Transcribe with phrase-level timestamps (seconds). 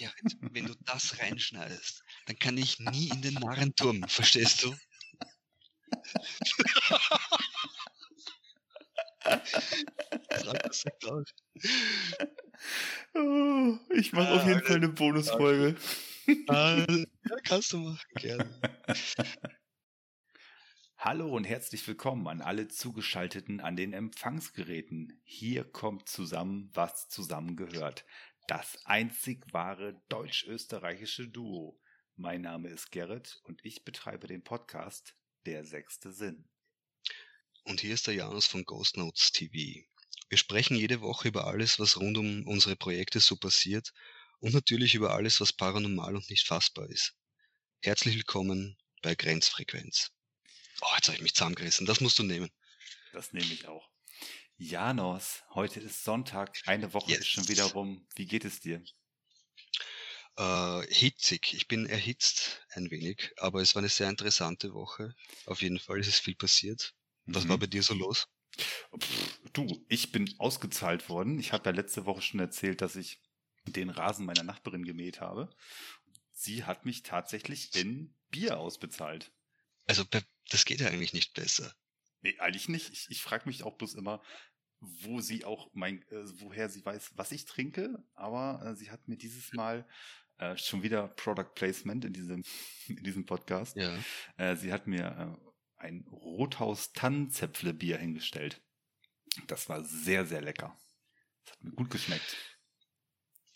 [0.00, 4.74] Gerrit, wenn du das reinschneidest, dann kann ich nie in den Narrenturm, verstehst du?
[13.14, 15.76] Oh, ich mache auf jeden Fall eine Bonusfolge.
[16.26, 16.86] ja,
[17.44, 18.48] kannst du machen, gerne.
[21.02, 25.18] Hallo und herzlich willkommen an alle Zugeschalteten an den Empfangsgeräten.
[25.24, 28.04] Hier kommt zusammen, was zusammengehört.
[28.50, 31.80] Das einzig wahre deutsch-österreichische Duo.
[32.16, 35.14] Mein Name ist Gerrit und ich betreibe den Podcast
[35.46, 36.48] Der sechste Sinn.
[37.62, 39.86] Und hier ist der Janus von Ghost Notes TV.
[40.28, 43.92] Wir sprechen jede Woche über alles, was rund um unsere Projekte so passiert
[44.40, 47.14] und natürlich über alles, was paranormal und nicht fassbar ist.
[47.82, 50.10] Herzlich willkommen bei Grenzfrequenz.
[50.80, 51.86] Oh, jetzt habe ich mich zusammengerissen.
[51.86, 52.50] Das musst du nehmen.
[53.12, 53.89] Das nehme ich auch.
[54.62, 57.20] Janos, heute ist Sonntag, eine Woche yes.
[57.20, 58.06] ist schon wieder rum.
[58.14, 58.84] Wie geht es dir?
[60.36, 61.54] Äh, hitzig.
[61.54, 65.16] Ich bin erhitzt ein wenig, aber es war eine sehr interessante Woche.
[65.46, 66.94] Auf jeden Fall ist es viel passiert.
[67.24, 67.48] Was mhm.
[67.48, 68.28] war bei dir so los?
[69.00, 71.40] Pff, du, ich bin ausgezahlt worden.
[71.40, 73.18] Ich habe ja letzte Woche schon erzählt, dass ich
[73.64, 75.48] den Rasen meiner Nachbarin gemäht habe.
[76.32, 79.32] Sie hat mich tatsächlich in Bier ausbezahlt.
[79.86, 80.04] Also
[80.50, 81.74] das geht ja eigentlich nicht besser.
[82.22, 82.90] Nee, eigentlich nicht.
[82.92, 84.22] Ich, ich frage mich auch bloß immer,
[84.80, 89.08] wo sie auch mein, äh, woher sie weiß, was ich trinke, aber äh, sie hat
[89.08, 89.86] mir dieses Mal
[90.38, 92.42] äh, schon wieder Product Placement in diesem,
[92.88, 93.76] in diesem Podcast.
[93.76, 93.96] Ja.
[94.36, 98.62] Äh, sie hat mir äh, ein Rothaus Tannenzäpfle Bier hingestellt.
[99.46, 100.76] Das war sehr, sehr lecker.
[101.44, 102.36] Das hat mir gut geschmeckt.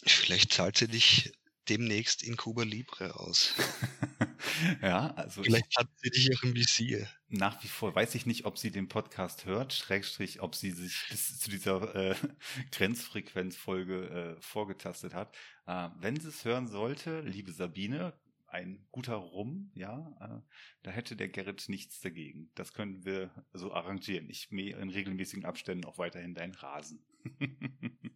[0.07, 1.33] Vielleicht zahlt sie dich
[1.69, 3.55] demnächst in Cuba Libre aus.
[4.83, 5.43] ja, also.
[5.43, 7.09] Vielleicht hat sie dich auch im Visier.
[7.29, 11.07] Nach wie vor weiß ich nicht, ob sie den Podcast hört, Schrägstrich, ob sie sich
[11.11, 12.15] bis zu dieser äh,
[12.73, 15.35] Grenzfrequenzfolge äh, vorgetastet hat.
[15.67, 18.15] Äh, wenn sie es hören sollte, liebe Sabine,
[18.47, 20.41] ein guter Rum, ja, äh,
[20.85, 22.51] da hätte der Gerrit nichts dagegen.
[22.55, 24.31] Das können wir so arrangieren.
[24.31, 27.05] Ich mähe in regelmäßigen Abständen auch weiterhin deinen Rasen.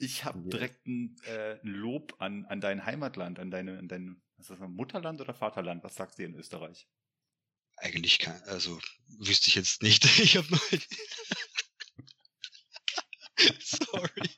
[0.00, 4.50] ich habe direkt ein, äh, Lob an, an dein Heimatland, an deine, an dein, was
[4.50, 5.84] ist das, Mutterland oder Vaterland?
[5.84, 6.88] Was sagst du in Österreich?
[7.76, 8.78] Eigentlich kein, also
[9.18, 10.04] wüsste ich jetzt nicht.
[10.18, 10.62] Ich habe noch.
[13.60, 14.30] Sorry.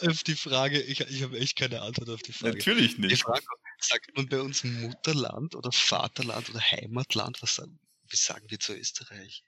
[0.00, 2.58] auf die Frage, ich, ich habe echt keine Antwort auf die Frage.
[2.58, 3.12] Natürlich nicht.
[3.12, 3.44] Die Frage,
[3.80, 7.40] sagt man bei uns Mutterland oder Vaterland oder Heimatland?
[7.42, 7.78] Was sagen,
[8.08, 9.44] wie sagen wir zu Österreich?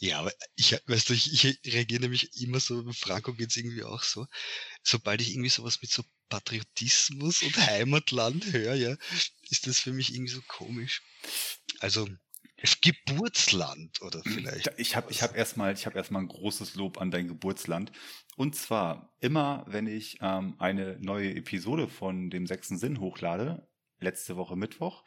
[0.00, 4.02] Ja, aber ich, weißt du, ich, ich reagiere nämlich immer so, Franco geht's irgendwie auch
[4.02, 4.26] so.
[4.82, 8.96] Sobald ich irgendwie sowas mit so Patriotismus und Heimatland höre, ja,
[9.50, 11.02] ist das für mich irgendwie so komisch.
[11.80, 12.08] Also,
[12.82, 14.70] Geburtsland oder hm, vielleicht.
[14.78, 17.90] Ich habe ich hab erstmal ich habe erstmal ein großes Lob an dein Geburtsland
[18.36, 23.66] und zwar immer wenn ich ähm, eine neue Episode von dem sechsten Sinn hochlade,
[23.98, 25.04] letzte Woche Mittwoch.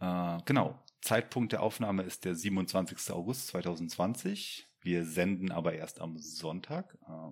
[0.00, 3.10] Äh, genau, Zeitpunkt der Aufnahme ist der 27.
[3.10, 4.68] August 2020.
[4.80, 6.98] Wir senden aber erst am Sonntag.
[7.06, 7.30] Äh,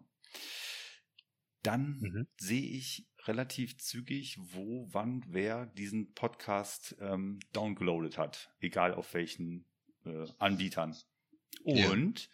[1.63, 2.29] dann mhm.
[2.39, 9.67] sehe ich relativ zügig, wo, wann, wer diesen Podcast ähm, downgeloadet hat, egal auf welchen
[10.05, 10.97] äh, Anbietern.
[11.65, 12.31] Und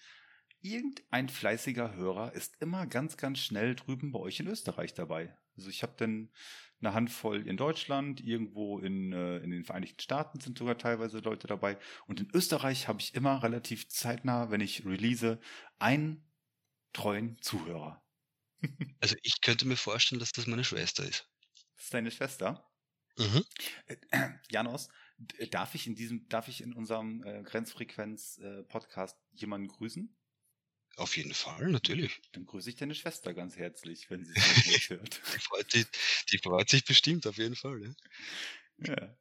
[0.61, 0.75] ja.
[0.77, 5.35] irgendein fleißiger Hörer ist immer ganz, ganz schnell drüben bei euch in Österreich dabei.
[5.57, 6.31] Also ich habe dann
[6.83, 11.47] eine Handvoll in Deutschland, irgendwo in, äh, in den Vereinigten Staaten sind sogar teilweise Leute
[11.47, 11.79] dabei.
[12.07, 15.41] Und in Österreich habe ich immer relativ zeitnah, wenn ich release,
[15.79, 16.31] einen
[16.93, 18.03] treuen Zuhörer.
[19.01, 21.29] Also ich könnte mir vorstellen, dass das meine Schwester ist.
[21.75, 22.65] Das ist deine Schwester?
[23.19, 23.45] Mhm.
[23.87, 23.97] Äh,
[24.53, 24.89] Janos,
[25.51, 30.17] darf ich in diesem, darf ich in unserem äh, Grenzfrequenz-Podcast äh, jemanden grüßen?
[30.97, 32.21] Auf jeden Fall, natürlich.
[32.33, 35.21] Dann grüße ich deine Schwester ganz herzlich, wenn sie es nicht hört.
[35.35, 35.87] die, freut, die,
[36.31, 37.95] die, freut sich bestimmt, auf jeden Fall.
[38.79, 38.95] Ja.
[38.95, 39.17] ja.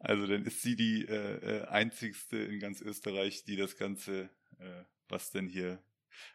[0.00, 4.84] Also dann ist sie die äh, äh einzigste in ganz Österreich, die das Ganze, äh,
[5.08, 5.82] was denn hier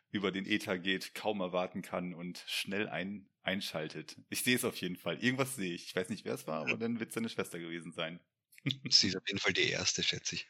[0.09, 4.15] über den Ether geht, kaum erwarten kann und schnell ein, einschaltet.
[4.29, 5.21] Ich sehe es auf jeden Fall.
[5.21, 5.87] Irgendwas sehe ich.
[5.87, 8.19] Ich weiß nicht, wer es war, aber dann wird es seine Schwester gewesen sein.
[8.89, 10.47] Sie ist auf jeden Fall die erste, schätze ich.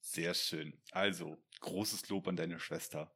[0.00, 0.78] Sehr schön.
[0.90, 3.14] Also, großes Lob an deine Schwester.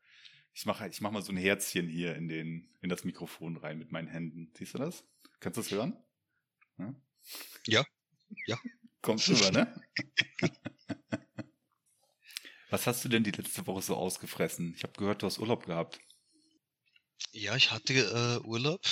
[0.59, 3.79] Ich mache ich mach mal so ein Herzchen hier in, den, in das Mikrofon rein
[3.79, 4.53] mit meinen Händen.
[4.59, 5.05] Siehst du das?
[5.39, 5.97] Kannst du das hören?
[6.79, 6.95] Ja.
[7.69, 7.87] Ja.
[8.47, 8.59] ja.
[9.01, 9.81] Kommt rüber, ne?
[12.71, 14.75] Was hast du denn die letzte Woche so ausgefressen?
[14.77, 16.01] Ich habe gehört, du hast Urlaub gehabt.
[17.31, 18.83] Ja, ich hatte äh, Urlaub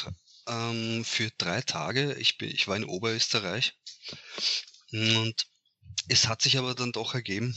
[0.46, 2.14] ähm, für drei Tage.
[2.14, 3.76] Ich, bin, ich war in Oberösterreich.
[4.92, 5.48] Und
[6.06, 7.56] es hat sich aber dann doch ergeben,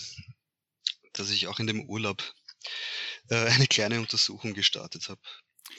[1.13, 2.23] dass ich auch in dem Urlaub
[3.57, 5.21] eine kleine Untersuchung gestartet habe.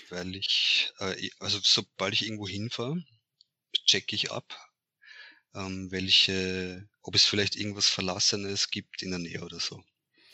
[0.08, 3.02] weil ich, äh, also sobald ich irgendwo hinfahre,
[3.86, 4.56] checke ich ab,
[5.54, 9.82] ähm, welche, ob es vielleicht irgendwas Verlassenes gibt in der Nähe oder so.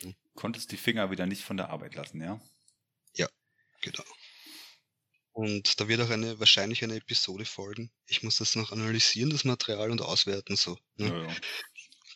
[0.01, 0.15] Hm.
[0.35, 2.39] Konntest die Finger wieder nicht von der Arbeit lassen, ja?
[3.15, 3.27] Ja,
[3.81, 4.03] genau.
[5.31, 7.91] Und da wird auch eine, wahrscheinlich eine Episode folgen.
[8.07, 10.79] Ich muss das noch analysieren, das Material und auswerten, so.
[10.95, 11.09] Ne?
[11.09, 11.35] Ja, ja.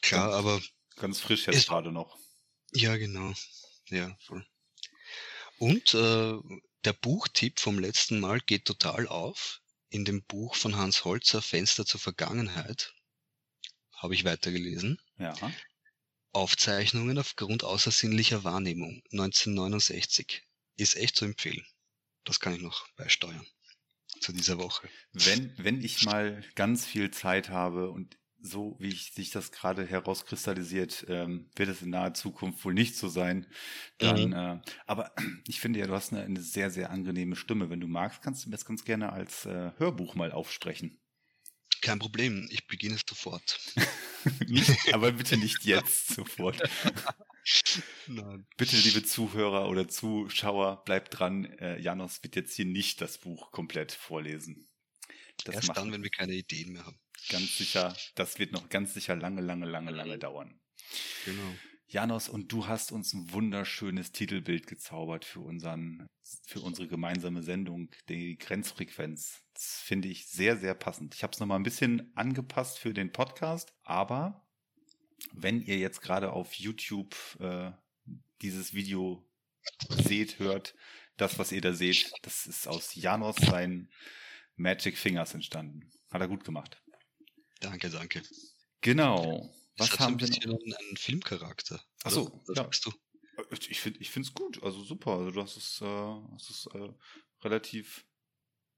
[0.02, 0.62] Klar, ganz, aber.
[0.96, 2.18] Ganz frisch jetzt gerade noch.
[2.74, 3.34] Ja, genau.
[3.90, 4.46] Ja, voll.
[5.62, 6.40] Und äh,
[6.86, 9.62] der Buchtipp vom letzten Mal geht total auf.
[9.90, 12.96] In dem Buch von Hans Holzer Fenster zur Vergangenheit
[13.94, 15.00] habe ich weitergelesen.
[15.20, 15.36] Ja.
[16.32, 20.42] Aufzeichnungen aufgrund außersinnlicher Wahrnehmung 1969
[20.78, 21.64] ist echt zu empfehlen.
[22.24, 23.46] Das kann ich noch beisteuern
[24.20, 24.90] zu dieser Woche.
[25.14, 29.86] Wenn, wenn ich mal ganz viel Zeit habe und so wie ich, sich das gerade
[29.86, 33.46] herauskristallisiert, ähm, wird es in naher Zukunft wohl nicht so sein.
[33.98, 34.34] Dann, mhm.
[34.34, 35.12] äh, aber
[35.48, 37.70] ich finde ja, du hast eine, eine, sehr, sehr angenehme Stimme.
[37.70, 40.98] Wenn du magst, kannst du mir das ganz gerne als äh, Hörbuch mal aufsprechen.
[41.82, 43.60] Kein Problem, ich beginne sofort.
[44.48, 46.62] nicht, aber bitte nicht jetzt sofort.
[48.08, 48.46] Nein.
[48.56, 51.46] Bitte, liebe Zuhörer oder Zuschauer, bleibt dran.
[51.46, 54.68] Äh, Janos wird jetzt hier nicht das Buch komplett vorlesen.
[55.44, 57.00] Das Erst dann, wenn wir keine Ideen mehr haben.
[57.30, 60.60] Ganz sicher, das wird noch ganz sicher lange, lange, lange, lange dauern.
[61.26, 61.56] Genau.
[61.88, 66.08] Janos, und du hast uns ein wunderschönes Titelbild gezaubert für unseren,
[66.48, 69.42] für unsere gemeinsame Sendung, die Grenzfrequenz.
[69.54, 71.16] Das finde ich sehr, sehr passend.
[71.16, 74.48] Ich habe es nochmal ein bisschen angepasst für den Podcast, aber
[75.34, 77.72] wenn ihr jetzt gerade auf YouTube äh,
[78.42, 79.30] dieses Video
[79.90, 80.76] seht, hört,
[81.18, 83.92] das, was ihr da seht, das ist aus Janos sein
[84.56, 85.90] Magic Fingers entstanden.
[86.10, 86.82] Hat er gut gemacht.
[87.62, 88.22] Danke, danke.
[88.82, 89.54] Genau.
[89.78, 90.60] Was haben wir noch?
[90.60, 91.82] einen Filmcharakter.
[92.04, 92.64] Achso, was ja.
[92.64, 92.92] sagst du?
[93.70, 95.12] Ich finde ich finde es gut, also super.
[95.12, 96.90] Also du hast es, äh, hast es äh,
[97.44, 98.06] relativ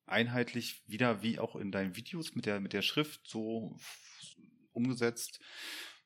[0.06, 3.78] einheitlich wieder wie auch in deinen Videos mit der mit der Schrift so
[4.72, 5.40] umgesetzt.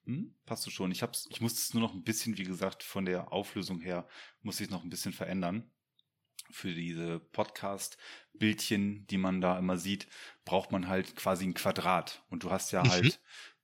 [0.06, 0.91] Hm, passt du schon.
[0.91, 4.07] Ich hab's, ich muss es nur noch ein bisschen, wie gesagt, von der Auflösung her
[4.41, 5.69] muss ich noch ein bisschen verändern
[6.51, 10.07] für diese Podcast-Bildchen, die man da immer sieht,
[10.45, 12.23] braucht man halt quasi ein Quadrat.
[12.29, 12.89] Und du hast ja mhm.
[12.89, 13.19] halt,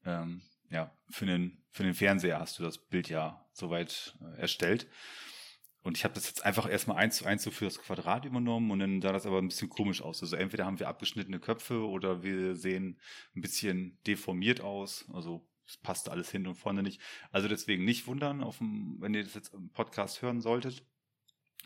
[0.06, 4.88] ähm, ja, für den, für den Fernseher hast du das Bild ja soweit äh, erstellt.
[5.84, 8.72] Und ich habe das jetzt einfach erstmal eins zu eins so für das Quadrat übernommen
[8.72, 10.22] und dann sah das aber ein bisschen komisch aus.
[10.22, 13.00] Also entweder haben wir abgeschnittene Köpfe oder wir sehen
[13.36, 15.06] ein bisschen deformiert aus.
[15.14, 17.02] Also es passte alles hin und vorne nicht.
[17.32, 20.86] Also deswegen nicht wundern, auf dem, wenn ihr das jetzt im Podcast hören solltet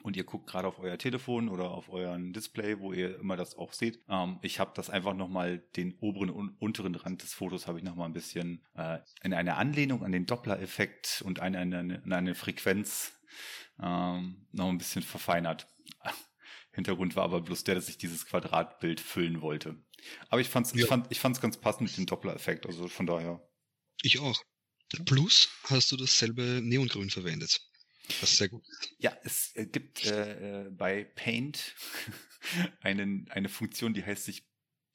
[0.04, 3.58] und ihr guckt gerade auf euer Telefon oder auf euren Display, wo ihr immer das
[3.58, 4.00] auch seht.
[4.10, 7.84] Ähm, ich habe das einfach nochmal, den oberen und unteren Rand des Fotos habe ich
[7.84, 13.14] nochmal ein bisschen äh, in eine Anlehnung an den Doppler-Effekt und eine, eine, eine Frequenz
[13.82, 15.68] ähm, noch ein bisschen verfeinert.
[16.72, 19.76] Hintergrund war aber bloß der, dass ich dieses Quadratbild füllen wollte.
[20.30, 20.82] Aber ich fand's, ja.
[20.82, 23.42] ich fand, ich fand's ganz passend mit dem Doppler-Effekt, also von daher.
[24.04, 24.40] Ich auch.
[25.06, 27.60] Plus hast du dasselbe Neongrün verwendet.
[28.08, 28.64] Das ist sehr gut.
[29.00, 31.76] Ja, es äh, gibt äh, äh, bei Paint
[32.82, 34.48] einen, eine Funktion, die heißt sich,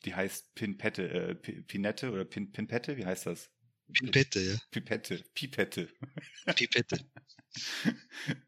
[0.04, 3.50] die heißt Pinpette, äh, Pinette oder Pin, Pinpette, wie heißt das?
[3.92, 4.58] Pipette, ja.
[4.70, 5.88] Pipette, Pipette.
[6.56, 7.10] Pipette.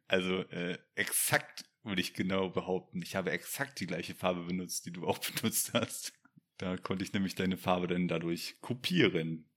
[0.06, 3.02] Also äh, exakt würde ich genau behaupten.
[3.02, 6.12] Ich habe exakt die gleiche Farbe benutzt, die du auch benutzt hast.
[6.56, 9.50] Da konnte ich nämlich deine Farbe dann dadurch kopieren.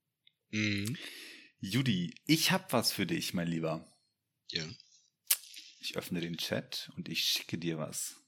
[0.50, 0.98] Mhm.
[1.60, 3.91] Judy, ich habe was für dich, mein Lieber.
[4.51, 4.63] Ja.
[5.88, 8.22] Ich öffne den Chat und ich schicke dir was.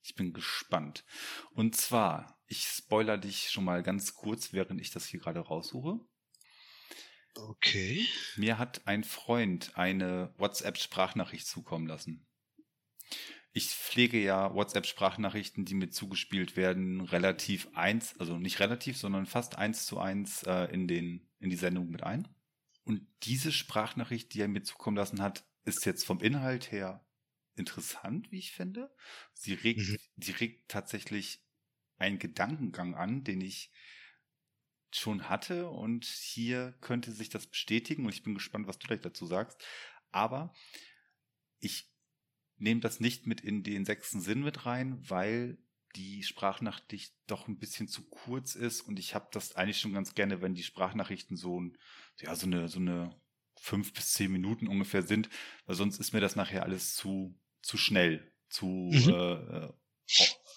[0.00, 1.04] Ich bin gespannt.
[1.50, 5.98] Und zwar, ich spoiler dich schon mal ganz kurz, während ich das hier gerade raussuche.
[7.34, 8.06] Okay.
[8.36, 12.28] Mir hat ein Freund eine WhatsApp-Sprachnachricht zukommen lassen.
[13.52, 19.58] Ich pflege ja WhatsApp-Sprachnachrichten, die mir zugespielt werden, relativ eins, also nicht relativ, sondern fast
[19.58, 22.28] eins zu eins äh, in, den, in die Sendung mit ein.
[22.84, 27.06] Und diese Sprachnachricht, die er mir zukommen lassen hat, ist jetzt vom Inhalt her
[27.54, 28.94] interessant, wie ich finde.
[29.34, 29.98] Sie regt, mhm.
[30.16, 31.44] sie regt tatsächlich
[31.98, 33.70] einen Gedankengang an, den ich
[34.92, 39.00] schon hatte und hier könnte sich das bestätigen und ich bin gespannt, was du gleich
[39.00, 39.62] dazu sagst.
[40.10, 40.52] Aber
[41.60, 41.92] ich
[42.56, 45.58] nehme das nicht mit in den sechsten Sinn mit rein, weil
[45.96, 50.14] die Sprachnachricht doch ein bisschen zu kurz ist und ich habe das eigentlich schon ganz
[50.14, 51.78] gerne, wenn die Sprachnachrichten so ein,
[52.20, 53.19] ja, so eine, so eine
[53.60, 55.28] fünf bis zehn Minuten ungefähr sind,
[55.66, 59.08] weil sonst ist mir das nachher alles zu, zu schnell, zu, mhm.
[59.08, 59.74] äh, oh,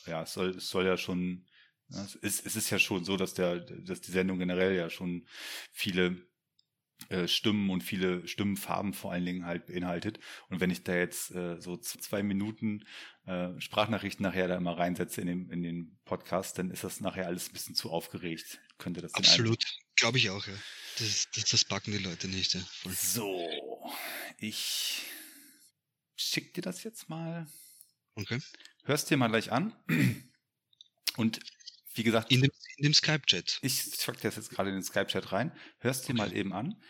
[0.07, 1.45] ja, es soll, es soll ja schon,
[1.89, 4.89] ja, es, ist, es ist ja schon so, dass der, dass die Sendung generell ja
[4.89, 5.27] schon
[5.71, 6.25] viele
[7.09, 10.19] äh, Stimmen und viele Stimmenfarben vor allen Dingen halt beinhaltet.
[10.49, 12.85] Und wenn ich da jetzt äh, so zwei Minuten
[13.25, 17.27] äh, Sprachnachrichten nachher da mal reinsetze in den, in den Podcast, dann ist das nachher
[17.27, 18.59] alles ein bisschen zu aufgeregt.
[18.77, 19.61] Könnte das Absolut,
[19.97, 20.53] glaube ich auch, ja.
[20.99, 22.53] Das, das, das packen die Leute nicht.
[22.53, 22.61] Ja.
[22.61, 22.93] Voll.
[22.93, 23.49] So,
[24.39, 25.01] ich
[26.15, 27.47] schick dir das jetzt mal.
[28.15, 28.39] Okay.
[28.83, 29.75] Hörst dir mal gleich an.
[31.17, 31.39] Und
[31.95, 32.31] wie gesagt.
[32.31, 33.59] In dem, in dem Skype-Chat.
[33.61, 35.51] Ich pack das jetzt gerade in den Skype-Chat rein.
[35.79, 36.21] Hörst dir okay.
[36.21, 36.81] mal eben an.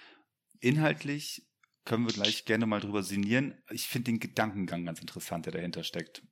[0.60, 1.44] Inhaltlich
[1.86, 3.62] können wir gleich gerne mal drüber sinnieren.
[3.70, 6.24] Ich finde den Gedankengang ganz interessant, der dahinter steckt.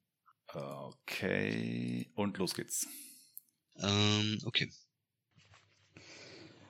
[0.47, 2.09] Okay.
[2.15, 2.87] Und los geht's.
[3.79, 4.71] Ähm, okay.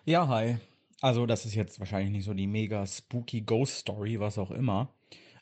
[0.06, 0.58] Ja, hi.
[1.02, 4.94] Also, das ist jetzt wahrscheinlich nicht so die mega spooky Ghost Story, was auch immer.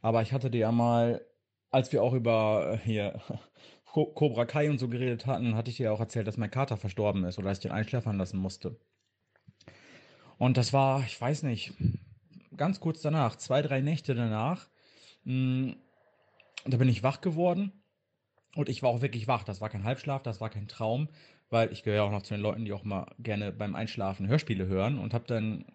[0.02, 1.22] Aber ich hatte dir ja mal,
[1.70, 3.22] als wir auch über äh, hier
[3.86, 7.26] Cobra Kai und so geredet hatten, hatte ich dir auch erzählt, dass mein Kater verstorben
[7.26, 8.80] ist oder dass ich den einschläfern lassen musste.
[10.38, 11.74] Und das war, ich weiß nicht,
[12.56, 14.70] ganz kurz danach, zwei, drei Nächte danach,
[15.26, 15.76] mh, hm,
[16.66, 17.74] da bin ich wach geworden.
[18.56, 19.44] Und ich war auch wirklich wach.
[19.44, 21.10] Das war kein Halbschlaf, das war kein Traum,
[21.50, 24.68] weil ich gehöre auch noch zu den Leuten, die auch mal gerne beim Einschlafen Hörspiele
[24.68, 25.66] hören und habe dann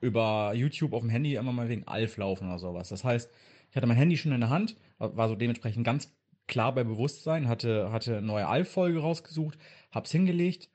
[0.00, 2.88] über YouTube auf dem Handy immer mal wegen Alf laufen oder sowas.
[2.88, 3.30] Das heißt,
[3.70, 6.12] ich hatte mein Handy schon in der Hand, war so dementsprechend ganz
[6.46, 9.58] klar bei Bewusstsein, hatte, hatte eine neue Alf-Folge rausgesucht,
[9.92, 10.68] hab's hingelegt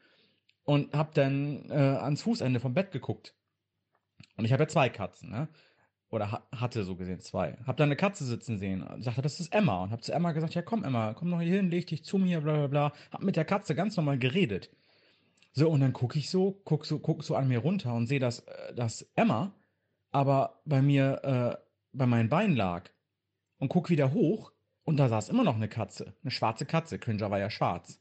[0.64, 3.34] und hab dann äh, ans Fußende vom Bett geguckt.
[4.38, 5.48] Und ich habe ja zwei Katzen, ne?
[6.10, 7.58] Oder ha hatte so gesehen zwei.
[7.66, 8.86] Hab da eine Katze sitzen sehen.
[9.00, 9.84] Sagte, das ist Emma.
[9.84, 12.18] Und hab zu Emma gesagt, ja komm Emma, komm noch hier hin, leg dich zu
[12.18, 12.94] mir, bla bla bla.
[13.12, 14.70] Hab mit der Katze ganz normal geredet.
[15.52, 18.20] So, und dann gucke ich so, guck so, guck so an mir runter und sehe,
[18.20, 19.54] dass, äh, dass Emma
[20.12, 21.58] aber bei mir, äh,
[21.94, 22.90] bei meinen Beinen lag.
[23.58, 24.52] Und guck wieder hoch
[24.84, 26.14] und da saß immer noch eine Katze.
[26.24, 27.00] Eine schwarze Katze.
[27.00, 28.00] Cringer war ja schwarz.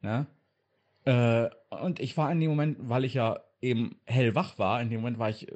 [0.00, 0.26] Ne?
[1.04, 5.00] Äh, und ich war in dem Moment, weil ich ja eben hellwach war, in dem
[5.00, 5.54] Moment war ich, äh,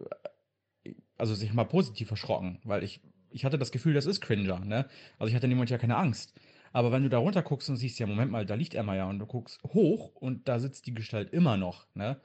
[1.18, 4.88] also sich mal positiv erschrocken, weil ich, ich hatte das Gefühl, das ist Cringer, ne?
[5.18, 6.34] Also ich hatte in ja keine Angst.
[6.72, 9.08] Aber wenn du da runter guckst und siehst, ja, Moment mal, da liegt Emma ja
[9.08, 12.20] und du guckst hoch und da sitzt die Gestalt immer noch, ne?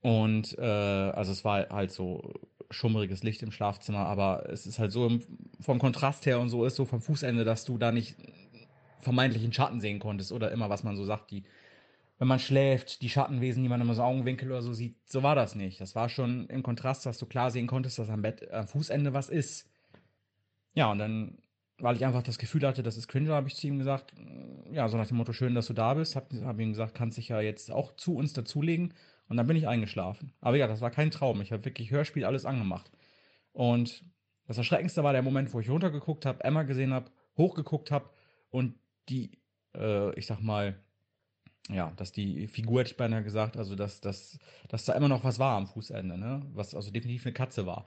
[0.00, 2.32] Und äh, also es war halt so
[2.70, 5.22] schummriges Licht im Schlafzimmer, aber es ist halt so im,
[5.60, 8.16] vom Kontrast her und so ist so vom Fußende, dass du da nicht
[9.00, 11.44] vermeintlichen Schatten sehen konntest oder immer, was man so sagt, die,
[12.22, 15.34] wenn man schläft, die Schattenwesen, die man immer so Augenwinkel oder so sieht, so war
[15.34, 15.80] das nicht.
[15.80, 19.12] Das war schon im Kontrast, dass du klar sehen konntest, dass am Bett, am Fußende
[19.12, 19.68] was ist.
[20.72, 21.38] Ja, und dann,
[21.78, 24.14] weil ich einfach das Gefühl hatte, das ist cringe, habe ich zu ihm gesagt,
[24.70, 27.18] ja, so nach dem Motto, schön, dass du da bist, habe hab ihm gesagt, kannst
[27.18, 28.94] dich ja jetzt auch zu uns dazulegen.
[29.26, 30.32] Und dann bin ich eingeschlafen.
[30.40, 31.40] Aber ja, das war kein Traum.
[31.40, 32.88] Ich habe wirklich Hörspiel alles angemacht.
[33.50, 34.04] Und
[34.46, 38.10] das Erschreckendste war der Moment, wo ich runtergeguckt habe, Emma gesehen habe, hochgeguckt habe
[38.50, 38.76] und
[39.08, 39.40] die,
[39.74, 40.78] äh, ich sag mal,
[41.68, 44.38] ja, dass die Figur, hätte ich beinahe gesagt, also dass, dass,
[44.68, 46.42] dass da immer noch was war am Fußende, ne?
[46.54, 47.86] Was also definitiv eine Katze war.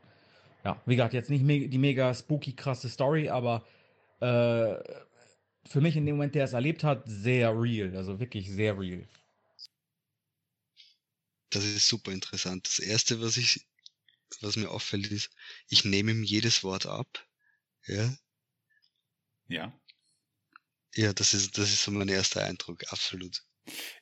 [0.63, 3.63] Ja, wie gesagt, jetzt nicht me die mega spooky krasse Story, aber
[4.21, 4.75] äh,
[5.67, 9.07] für mich in dem Moment, der es erlebt hat, sehr real, also wirklich sehr real.
[11.49, 12.67] Das ist super interessant.
[12.67, 13.65] Das erste, was ich,
[14.41, 15.31] was mir auffällt, ist,
[15.69, 17.27] ich nehme ihm jedes Wort ab.
[17.87, 18.15] Ja.
[19.47, 19.73] Ja.
[20.95, 23.43] Ja, das ist, das ist so mein erster Eindruck, absolut.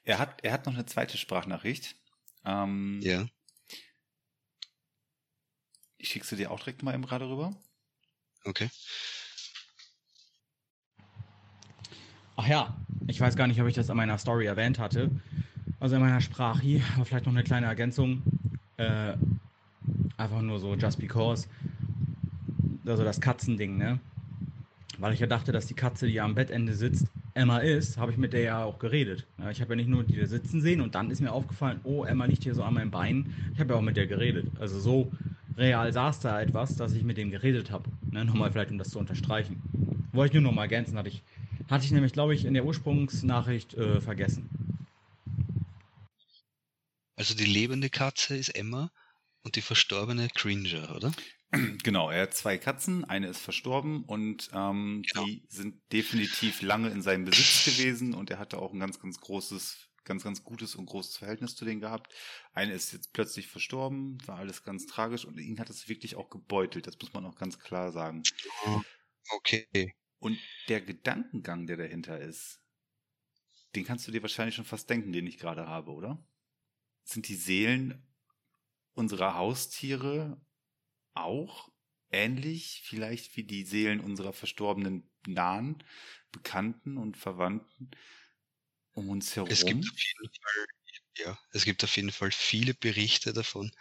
[0.04, 1.96] Er hat, er hat noch eine zweite Sprachnachricht.
[2.46, 3.26] Ähm, ja.
[5.98, 7.56] Ich schicke sie dir auch direkt mal eben gerade rüber.
[8.44, 8.70] Okay.
[12.36, 12.76] Ach ja,
[13.08, 15.10] ich weiß gar nicht, ob ich das an meiner Story erwähnt hatte.
[15.80, 18.22] Also in meiner Sprache, aber vielleicht noch eine kleine Ergänzung.
[18.78, 19.16] Äh,
[20.18, 21.48] einfach nur so just because.
[22.86, 24.00] Also das Katzending, ne?
[24.98, 28.18] Weil ich ja dachte, dass die Katze, die am Bettende sitzt, Emma ist, habe ich
[28.18, 29.26] mit der ja auch geredet.
[29.52, 32.04] ich habe ja nicht nur die da sitzen sehen und dann ist mir aufgefallen, oh,
[32.04, 33.34] Emma liegt hier so an meinem Bein.
[33.54, 34.52] Ich habe ja auch mit der geredet.
[34.60, 35.12] Also so
[35.58, 37.90] real saß da etwas, dass ich mit dem geredet habe.
[38.12, 38.24] Ne?
[38.26, 39.62] Nochmal vielleicht, um das zu unterstreichen.
[40.12, 41.24] Wollte ich nur noch mal ergänzen, hatte ich,
[41.70, 44.50] hatte ich nämlich, glaube ich, in der Ursprungsnachricht äh, vergessen.
[47.16, 48.92] Also die lebende Katze ist Emma
[49.44, 51.12] und die verstorbene Cringer, oder?
[51.84, 55.26] Genau, er hat zwei Katzen, eine ist verstorben und ähm, genau.
[55.26, 59.20] die sind definitiv lange in seinem Besitz gewesen und er hatte auch ein ganz, ganz
[59.20, 62.14] großes, ganz, ganz gutes und großes Verhältnis zu denen gehabt.
[62.54, 66.30] Eine ist jetzt plötzlich verstorben, war alles ganz tragisch und ihn hat es wirklich auch
[66.30, 68.24] gebeutelt, das muss man auch ganz klar sagen.
[69.30, 69.94] Okay.
[70.20, 72.62] Und der Gedankengang, der dahinter ist,
[73.76, 76.24] den kannst du dir wahrscheinlich schon fast denken, den ich gerade habe, oder?
[77.04, 78.06] sind die Seelen
[78.94, 80.42] unserer Haustiere
[81.14, 81.72] auch
[82.12, 85.84] ähnlich, vielleicht wie die Seelen unserer verstorbenen nahen
[86.32, 87.92] Bekannten und Verwandten
[88.94, 89.50] um uns herum?
[89.50, 90.66] Es gibt auf jeden Fall,
[91.18, 93.72] ja, es gibt auf jeden Fall viele Berichte davon,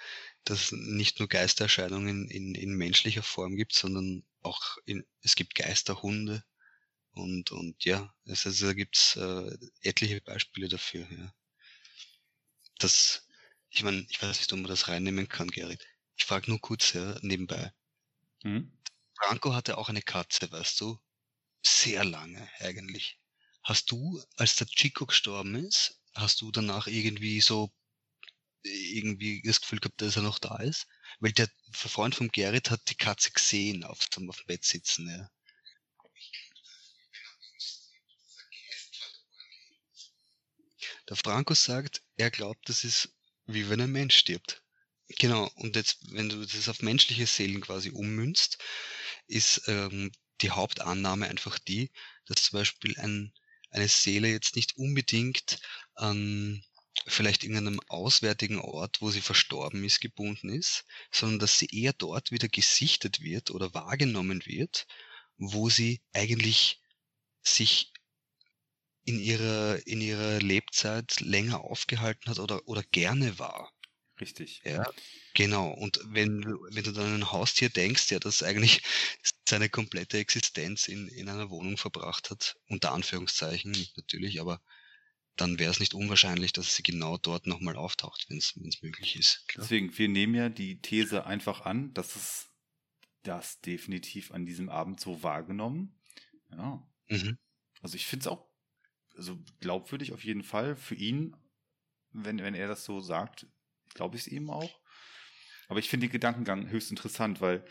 [0.45, 5.55] dass es nicht nur Geistererscheinungen in, in menschlicher Form gibt, sondern auch in, es gibt
[5.55, 6.45] Geisterhunde
[7.12, 11.07] und, und ja, es, also da gibt's äh, etliche Beispiele dafür.
[11.11, 11.35] Ja.
[12.79, 13.27] Das,
[13.71, 15.87] ich meine, ich weiß nicht, ob man das reinnehmen kann, Gerrit.
[16.23, 17.73] Ich frage nur kurz ja, nebenbei.
[18.45, 18.79] Mhm.
[19.19, 20.97] Franco hatte auch eine Katze, weißt du?
[21.67, 23.19] Sehr lange eigentlich.
[23.64, 27.73] Hast du, als der Chico gestorben ist, hast du danach irgendwie so
[28.62, 30.87] irgendwie das Gefühl gehabt, dass er noch da ist?
[31.19, 35.09] Weil der Freund von Gerrit hat die Katze gesehen auf dem, auf dem Bett sitzen,
[35.09, 35.29] ja.
[41.09, 43.12] Der Franco sagt, er glaubt, das ist
[43.47, 44.62] wie wenn ein Mensch stirbt.
[45.19, 48.59] Genau, und jetzt, wenn du das auf menschliche Seelen quasi ummünzt,
[49.26, 51.90] ist ähm, die Hauptannahme einfach die,
[52.26, 53.33] dass zum Beispiel ein,
[53.71, 55.61] eine Seele jetzt nicht unbedingt
[55.95, 56.62] an
[57.07, 62.31] vielleicht irgendeinem auswärtigen Ort, wo sie verstorben ist, gebunden ist, sondern dass sie eher dort
[62.31, 64.87] wieder gesichtet wird oder wahrgenommen wird,
[65.37, 66.81] wo sie eigentlich
[67.42, 67.92] sich
[69.04, 73.73] in ihrer, in ihrer Lebzeit länger aufgehalten hat oder, oder gerne war.
[74.21, 74.61] Richtig.
[74.64, 74.85] Ja,
[75.35, 75.71] genau.
[75.71, 78.83] Und wenn, wenn du dann an ein Haustier denkst, ja, das eigentlich
[79.49, 84.61] seine komplette Existenz in, in einer Wohnung verbracht hat, unter Anführungszeichen natürlich, aber
[85.37, 89.49] dann wäre es nicht unwahrscheinlich, dass sie genau dort nochmal auftaucht, wenn es möglich ist.
[89.49, 89.64] Klar.
[89.64, 92.49] Deswegen, wir nehmen ja die These einfach an, dass es
[93.23, 95.99] das definitiv an diesem Abend so wahrgenommen.
[96.50, 96.87] Ja.
[97.09, 97.38] Mhm.
[97.81, 98.47] Also ich finde es auch
[99.16, 101.37] also glaubwürdig auf jeden Fall für ihn,
[102.12, 103.47] wenn, wenn er das so sagt,
[103.95, 104.81] glaube ich es ihm auch.
[105.69, 107.65] Aber ich finde den Gedankengang höchst interessant, weil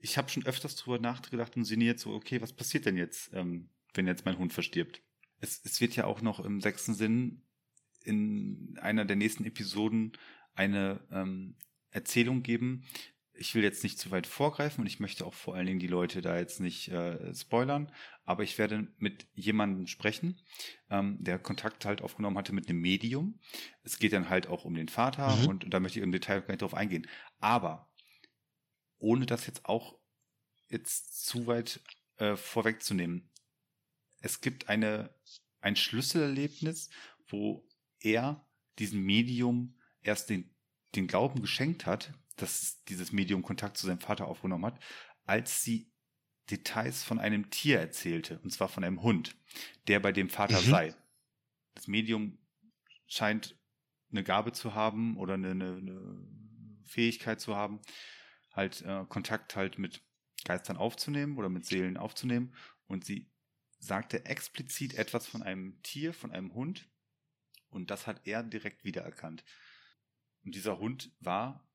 [0.00, 3.70] ich habe schon öfters drüber nachgedacht und sinniert so, okay, was passiert denn jetzt, ähm,
[3.94, 5.02] wenn jetzt mein Hund verstirbt?
[5.40, 7.42] Es, es wird ja auch noch im sechsten Sinn
[8.02, 10.12] in einer der nächsten Episoden
[10.54, 11.56] eine ähm,
[11.90, 12.84] Erzählung geben,
[13.36, 15.88] ich will jetzt nicht zu weit vorgreifen und ich möchte auch vor allen Dingen die
[15.88, 17.90] Leute da jetzt nicht äh, spoilern,
[18.24, 20.40] aber ich werde mit jemandem sprechen,
[20.88, 23.40] ähm, der Kontakt halt aufgenommen hatte mit einem Medium.
[23.82, 25.46] Es geht dann halt auch um den Vater mhm.
[25.46, 27.08] und, und, da möchte ich im Detail gar nicht drauf eingehen.
[27.40, 27.90] Aber
[28.98, 29.98] ohne das jetzt auch
[30.68, 31.80] jetzt zu weit
[32.16, 33.30] äh, vorwegzunehmen,
[34.20, 35.14] es gibt eine
[35.60, 36.90] ein Schlüsselerlebnis,
[37.28, 37.66] wo
[38.00, 38.46] er
[38.78, 40.54] diesem Medium erst den
[40.94, 44.80] den Glauben geschenkt hat, dass dieses Medium Kontakt zu seinem Vater aufgenommen hat,
[45.24, 45.90] als sie
[46.50, 49.36] Details von einem Tier erzählte, und zwar von einem Hund,
[49.86, 50.70] der bei dem Vater mhm.
[50.70, 50.94] sei.
[51.74, 52.38] Das Medium
[53.06, 53.58] scheint
[54.10, 56.28] eine Gabe zu haben oder eine, eine, eine
[56.84, 57.80] Fähigkeit zu haben,
[58.52, 60.02] halt äh, Kontakt halt mit
[60.44, 62.54] Geistern aufzunehmen oder mit Seelen aufzunehmen.
[62.86, 63.30] Und sie
[63.78, 66.88] sagte explizit etwas von einem Tier, von einem Hund.
[67.70, 69.44] Und das hat er direkt wiedererkannt.
[70.44, 71.66] Und dieser Hund war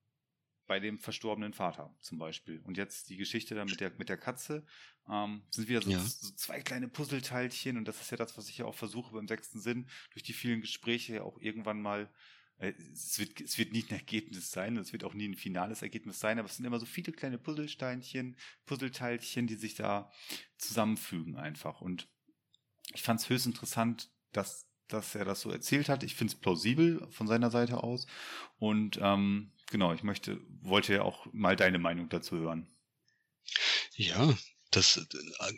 [0.69, 2.62] bei dem verstorbenen Vater zum Beispiel.
[2.62, 4.63] Und jetzt die Geschichte dann mit der, mit der Katze.
[5.10, 5.99] Ähm, sind wieder so, ja.
[5.99, 9.27] so, zwei kleine Puzzleteilchen und das ist ja das, was ich ja auch versuche beim
[9.27, 12.12] sechsten Sinn, durch die vielen Gespräche auch irgendwann mal
[12.60, 15.82] äh, es wird, es wird nie ein Ergebnis sein, es wird auch nie ein finales
[15.82, 20.12] Ergebnis sein, aber es sind immer so viele kleine Puzzlesteinchen, Puzzleteilchen, die sich da
[20.60, 21.82] zusammenfügen einfach.
[21.82, 22.08] Und
[22.93, 26.03] ich fand es höchst interessant, dass, dass er das so erzählt hat.
[26.03, 28.05] Ich finde es plausibel von seiner Seite aus.
[28.60, 32.67] Und ähm, genau, ich möchte, wollte ja auch mal deine Meinung dazu hören.
[33.95, 34.38] Ja,
[34.71, 35.05] das,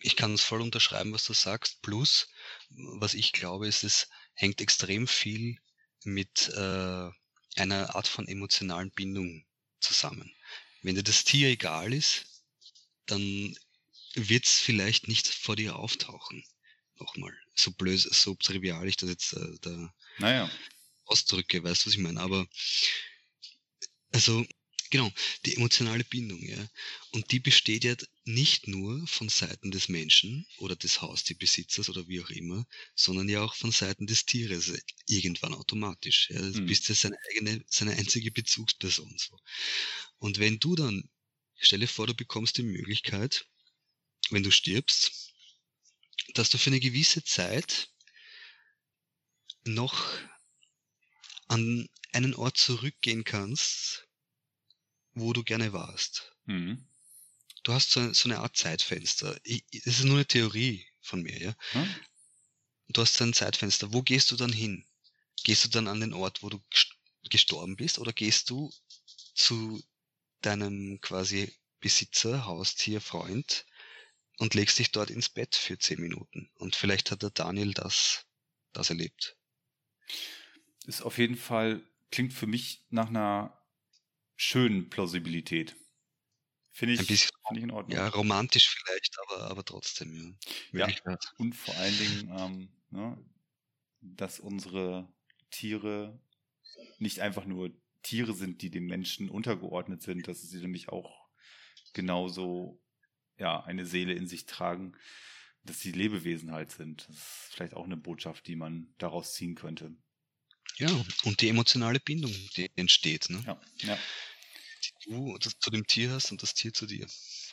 [0.01, 1.81] ich kann es voll unterschreiben, was du sagst.
[1.81, 2.29] Plus,
[2.69, 5.57] was ich glaube, ist, es hängt extrem viel
[6.03, 7.09] mit äh,
[7.55, 9.45] einer Art von emotionalen Bindung
[9.79, 10.33] zusammen.
[10.81, 12.25] Wenn dir das Tier egal ist,
[13.05, 13.55] dann
[14.15, 16.43] wird es vielleicht nicht vor dir auftauchen.
[16.95, 20.49] Nochmal, so blöd, so trivial ich das jetzt äh, da naja.
[21.05, 22.21] ausdrücke, weißt du, was ich meine?
[22.21, 22.47] Aber
[24.11, 24.45] also,
[24.89, 25.11] genau,
[25.45, 26.69] die emotionale Bindung, ja.
[27.11, 27.95] Und die besteht ja
[28.25, 33.41] nicht nur von Seiten des Menschen oder des Haustierbesitzers oder wie auch immer, sondern ja
[33.41, 34.71] auch von Seiten des Tieres
[35.07, 36.29] irgendwann automatisch.
[36.29, 36.41] Ja.
[36.41, 36.65] Du mhm.
[36.67, 39.15] bist ja seine eigene, seine einzige Bezugsperson.
[39.17, 39.39] So.
[40.17, 41.09] Und wenn du dann,
[41.57, 43.47] stelle vor, du bekommst die Möglichkeit,
[44.29, 45.33] wenn du stirbst,
[46.33, 47.89] dass du für eine gewisse Zeit
[49.63, 50.05] noch
[51.51, 54.07] an einen Ort zurückgehen kannst,
[55.13, 56.33] wo du gerne warst.
[56.45, 56.87] Mhm.
[57.63, 59.37] Du hast so, so, eine Art Zeitfenster.
[59.43, 61.55] Ich, das ist nur eine Theorie von mir, ja.
[61.73, 61.95] Hm?
[62.87, 63.91] Du hast so ein Zeitfenster.
[63.91, 64.85] Wo gehst du dann hin?
[65.43, 66.61] Gehst du dann an den Ort, wo du
[67.29, 68.73] gestorben bist, oder gehst du
[69.35, 69.83] zu
[70.41, 73.65] deinem quasi Besitzer, Haustier, Freund
[74.37, 76.49] und legst dich dort ins Bett für zehn Minuten?
[76.55, 78.25] Und vielleicht hat der Daniel das,
[78.71, 79.35] das erlebt.
[80.85, 83.57] Ist auf jeden Fall klingt für mich nach einer
[84.35, 85.75] schönen Plausibilität.
[86.71, 87.97] Finde ich, bisschen, finde ich in Ordnung.
[87.97, 90.37] ja, romantisch vielleicht, aber, aber trotzdem,
[90.71, 90.87] ja.
[90.87, 91.17] Ja.
[91.37, 93.17] Und vor allen Dingen, ähm, ne,
[93.99, 95.11] dass unsere
[95.49, 96.19] Tiere
[96.97, 97.71] nicht einfach nur
[98.03, 101.29] Tiere sind, die dem Menschen untergeordnet sind, dass sie nämlich auch
[101.93, 102.81] genauso
[103.37, 104.93] ja, eine Seele in sich tragen,
[105.63, 107.07] dass sie Lebewesen halt sind.
[107.09, 109.95] Das ist vielleicht auch eine Botschaft, die man daraus ziehen könnte.
[110.81, 110.89] Ja,
[111.25, 113.43] und die emotionale Bindung, die entsteht, ne?
[113.45, 113.99] Ja, ja.
[115.05, 117.05] die du zu dem Tier hast und das Tier zu dir.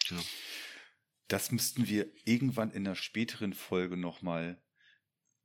[0.08, 0.22] Genau.
[1.26, 4.58] Das müssten wir irgendwann in einer späteren Folge nochmal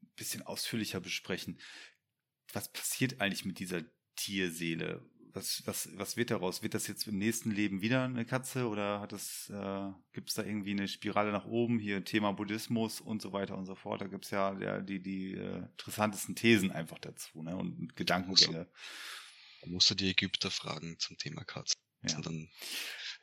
[0.01, 1.59] ein bisschen ausführlicher besprechen.
[2.53, 3.83] Was passiert eigentlich mit dieser
[4.15, 5.05] Tierseele?
[5.35, 6.61] Was, was, was wird daraus?
[6.61, 10.35] Wird das jetzt im nächsten Leben wieder eine Katze oder hat es, äh, gibt es
[10.35, 11.79] da irgendwie eine Spirale nach oben?
[11.79, 14.01] Hier Thema Buddhismus und so weiter und so fort.
[14.01, 17.57] Da gibt es ja der, die, die äh, interessantesten Thesen einfach dazu ne?
[17.57, 18.67] und, Gedankengänge.
[19.61, 21.73] Da musst du die Ägypter fragen zum Thema Katze.
[22.03, 22.15] Ja.
[22.17, 22.49] Und dann,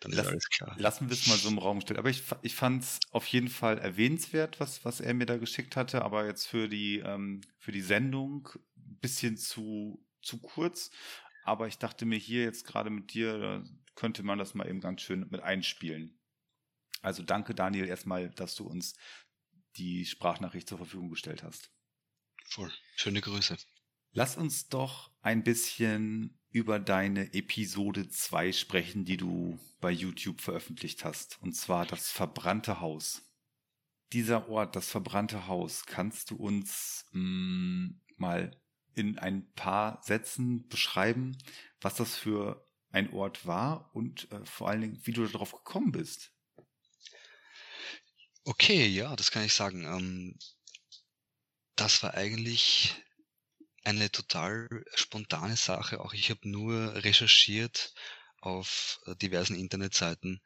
[0.00, 0.74] dann ist Lass- alles klar.
[0.78, 2.00] Lassen wir es mal so im Raum stellen.
[2.00, 5.76] Aber ich, ich fand es auf jeden Fall erwähnenswert, was, was er mir da geschickt
[5.76, 6.02] hatte.
[6.02, 10.90] Aber jetzt für die, ähm, für die Sendung ein bisschen zu, zu kurz.
[11.44, 14.80] Aber ich dachte mir hier jetzt gerade mit dir, da könnte man das mal eben
[14.80, 16.18] ganz schön mit einspielen.
[17.02, 18.94] Also danke, Daniel, erstmal, dass du uns
[19.76, 21.70] die Sprachnachricht zur Verfügung gestellt hast.
[22.44, 22.72] Voll.
[22.96, 23.56] Schöne Grüße.
[24.12, 31.04] Lass uns doch ein bisschen über deine Episode 2 sprechen, die du bei YouTube veröffentlicht
[31.04, 31.40] hast.
[31.42, 33.22] Und zwar das verbrannte Haus.
[34.12, 38.59] Dieser Ort, das verbrannte Haus, kannst du uns mh, mal
[39.00, 41.36] in ein paar Sätzen beschreiben,
[41.80, 45.92] was das für ein Ort war und äh, vor allen Dingen, wie du darauf gekommen
[45.92, 46.32] bist?
[48.44, 49.84] Okay, ja, das kann ich sagen.
[49.84, 50.38] Ähm,
[51.76, 52.94] das war eigentlich
[53.84, 56.00] eine total spontane Sache.
[56.00, 57.94] Auch ich habe nur recherchiert
[58.40, 60.42] auf äh, diversen Internetseiten,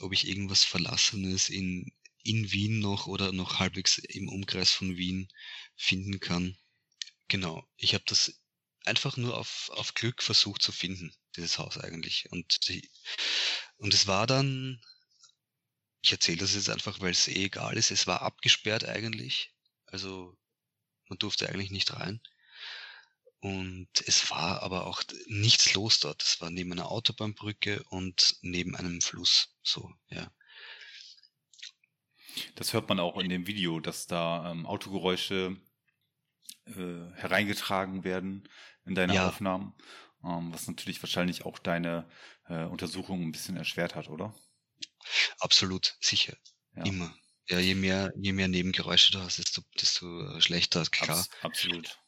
[0.00, 5.28] ob ich irgendwas Verlassenes in, in Wien noch oder noch halbwegs im Umkreis von Wien
[5.76, 6.56] finden kann.
[7.28, 8.40] Genau, ich habe das
[8.84, 12.30] einfach nur auf, auf Glück versucht zu finden, dieses Haus eigentlich.
[12.30, 12.88] Und, die,
[13.78, 14.80] und es war dann
[16.06, 17.90] ich erzähle das jetzt einfach, weil es eh egal ist.
[17.90, 19.52] Es war abgesperrt eigentlich.
[19.86, 20.38] Also
[21.08, 22.20] man durfte eigentlich nicht rein.
[23.40, 26.22] Und es war aber auch nichts los dort.
[26.22, 29.56] Es war neben einer Autobahnbrücke und neben einem Fluss.
[29.64, 30.30] So, ja.
[32.54, 35.56] Das hört man auch in dem Video, dass da ähm, Autogeräusche
[36.66, 38.48] äh, hereingetragen werden
[38.84, 39.28] in deine Ja.
[39.28, 39.74] Aufnahmen,
[40.24, 42.08] ähm, was natürlich wahrscheinlich auch deine
[42.48, 44.34] äh, Untersuchung ein bisschen erschwert hat, oder?
[45.38, 46.36] Absolut, sicher.
[46.74, 46.84] Ja.
[46.84, 47.16] Immer.
[47.48, 51.18] Ja, je mehr, je mehr Nebengeräusche du hast, desto, desto äh, schlechter, klar.
[51.18, 51.98] Abs absolut.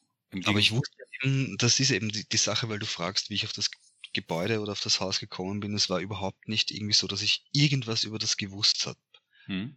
[0.45, 3.45] Aber ich wusste eben, das ist eben die, die Sache, weil du fragst, wie ich
[3.45, 3.71] auf das
[4.13, 5.73] Gebäude oder auf das Haus gekommen bin.
[5.73, 8.99] Es war überhaupt nicht irgendwie so, dass ich irgendwas über das gewusst habe.
[9.45, 9.75] Hm?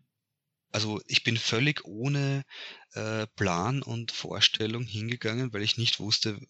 [0.73, 2.45] Also ich bin völlig ohne
[2.95, 6.41] äh, Plan und Vorstellung hingegangen, weil ich nicht wusste,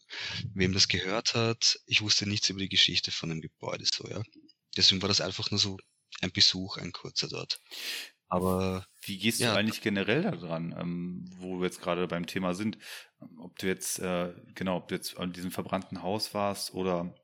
[0.55, 1.79] wem das gehört hat.
[1.87, 4.23] Ich wusste nichts über die Geschichte von dem Gebäude so, ja.
[4.77, 5.79] Deswegen war das einfach nur so
[6.23, 7.61] ein Besuch, ein kurzer dort.
[8.29, 9.55] Aber Wie gehst du Ja.
[9.57, 12.79] eigentlich generell daran, ähm, wo wir jetzt gerade beim Thema sind?
[13.39, 17.15] Ob du jetzt, äh, genau, ob du jetzt an diesem verbrannten Haus warst oder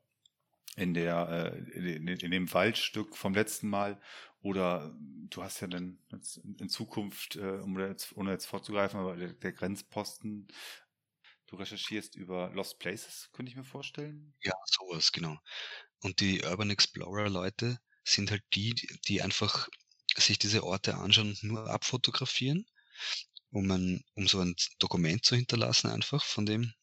[0.77, 4.01] in der, äh, in, in dem Waldstück vom letzten Mal
[4.41, 5.99] oder du hast ja dann
[6.59, 10.47] in Zukunft, äh, um jetzt, ohne jetzt vorzugreifen, aber der, der Grenzposten,
[11.47, 14.35] du recherchierst über Lost Places, könnte ich mir vorstellen.
[14.43, 15.37] Ja, sowas, genau.
[16.01, 18.75] Und die Urban Explorer Leute sind halt die,
[19.07, 19.69] die einfach
[20.17, 22.65] sich diese Orte anschauen und nur abfotografieren,
[23.51, 26.73] um, ein, um so ein Dokument zu hinterlassen einfach von dem.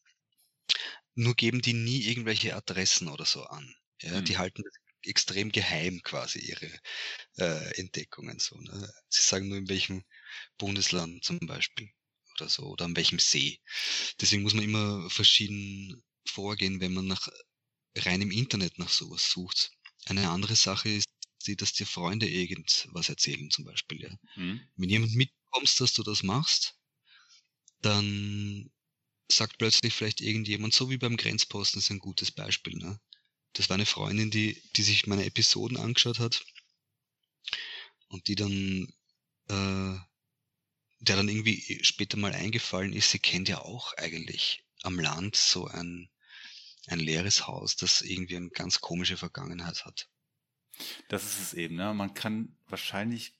[1.15, 3.75] Nur geben die nie irgendwelche Adressen oder so an.
[4.01, 4.21] Ja, Hm.
[4.21, 6.71] die halten das extrem geheim quasi ihre
[7.37, 8.59] äh, Entdeckungen so.
[8.59, 8.93] Ne?
[9.09, 10.03] Sie sagen nur in welchem
[10.57, 11.89] Bundesland zum Beispiel
[12.35, 13.59] oder so oder an welchem See.
[14.19, 17.27] Deswegen muss man immer verschieden vorgehen, wenn man nach
[17.95, 19.71] rein im Internet nach sowas sucht.
[20.05, 21.07] Eine andere Sache ist,
[21.55, 24.01] dass dir Freunde irgendwas erzählen zum Beispiel.
[24.01, 24.19] Ja.
[24.33, 24.61] Hm?
[24.75, 26.75] Wenn jemand mitbekommst, dass du das machst,
[27.81, 28.69] dann
[29.31, 32.75] sagt plötzlich vielleicht irgendjemand, so wie beim Grenzposten ist ein gutes Beispiel.
[32.75, 32.99] Ne?
[33.57, 36.45] Das war eine Freundin, die, die sich meine Episoden angeschaut hat
[38.07, 38.93] und die dann,
[39.49, 39.99] äh,
[40.99, 45.65] der dann irgendwie später mal eingefallen ist, sie kennt ja auch eigentlich am Land so
[45.65, 46.09] ein,
[46.85, 50.07] ein leeres Haus, das irgendwie eine ganz komische Vergangenheit hat.
[51.07, 51.95] Das ist es eben, ne?
[51.95, 53.35] Man kann wahrscheinlich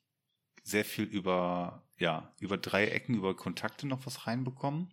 [0.64, 4.92] sehr viel über, ja, über drei Ecken, über Kontakte noch was reinbekommen.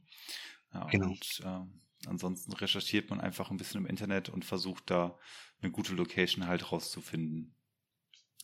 [0.74, 1.06] Ja, Genau.
[1.06, 5.18] Und äh, ansonsten recherchiert man einfach ein bisschen im Internet und versucht da
[5.60, 7.54] eine gute Location halt rauszufinden.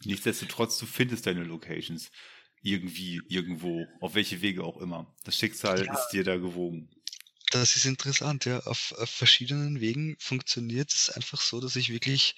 [0.05, 2.11] Nichtsdestotrotz, du findest deine Locations
[2.63, 5.15] irgendwie, irgendwo, auf welche Wege auch immer.
[5.25, 5.93] Das Schicksal ja.
[5.93, 6.91] ist dir da gewogen.
[7.51, 8.61] Das ist interessant, ja.
[8.61, 12.37] Auf, auf verschiedenen Wegen funktioniert es einfach so, dass ich wirklich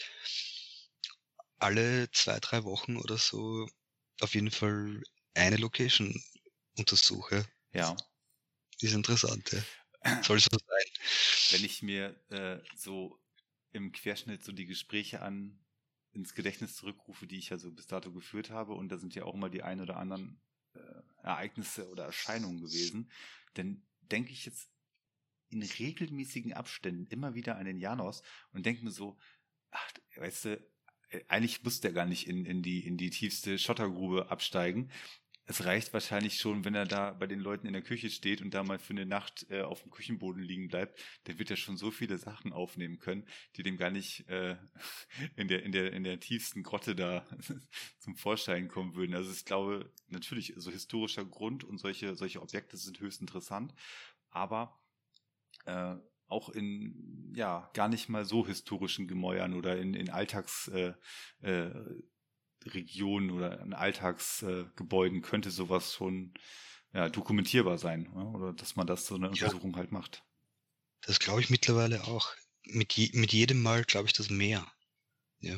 [1.59, 3.69] alle zwei, drei Wochen oder so
[4.21, 5.03] auf jeden Fall
[5.35, 6.23] eine Location
[6.77, 7.45] untersuche.
[7.73, 7.97] Ja.
[8.81, 9.63] Ist interessant, ja.
[10.23, 11.53] Soll so sein.
[11.53, 13.19] Wenn ich mir äh, so
[13.73, 15.59] im Querschnitt so die Gespräche an
[16.12, 19.25] ins Gedächtnis zurückrufe, die ich ja so bis dato geführt habe, und da sind ja
[19.25, 20.41] auch mal die ein oder anderen
[20.75, 20.79] äh,
[21.23, 23.11] Ereignisse oder Erscheinungen gewesen,
[23.55, 24.69] dann denke ich jetzt
[25.49, 29.19] in regelmäßigen Abständen immer wieder an den Janos und denke mir so,
[29.71, 30.67] ach, weißt du,
[31.11, 34.91] äh, eigentlich muss der gar nicht in, in, die, in die tiefste Schottergrube absteigen
[35.47, 38.55] es reicht wahrscheinlich schon, wenn er da bei den Leuten in der Küche steht und
[38.55, 41.77] da mal für eine Nacht äh, auf dem Küchenboden liegen bleibt, der wird ja schon
[41.77, 43.27] so viele Sachen aufnehmen können,
[43.57, 44.57] die dem gar nicht äh,
[45.37, 47.27] in der in der in der tiefsten Grotte da
[47.99, 49.15] zum Vorschein kommen würden.
[49.15, 53.75] Also ich glaube natürlich so historischer Grund und solche solche Objekte sind höchst interessant,
[54.31, 54.81] aber
[55.65, 55.97] äh,
[56.29, 60.95] auch in ja gar nicht mal so historischen Gemäuern oder in in Alltags äh,
[61.41, 61.73] äh,
[62.66, 66.35] Regionen oder in Alltagsgebäuden äh, könnte sowas schon
[66.92, 68.11] ja, dokumentierbar sein.
[68.14, 68.22] Ja?
[68.22, 69.79] Oder dass man das so eine Untersuchung ja.
[69.79, 70.22] halt macht.
[71.03, 72.29] Das glaube ich mittlerweile auch.
[72.64, 74.66] Mit, je, mit jedem Mal glaube ich das mehr.
[75.40, 75.57] Ja.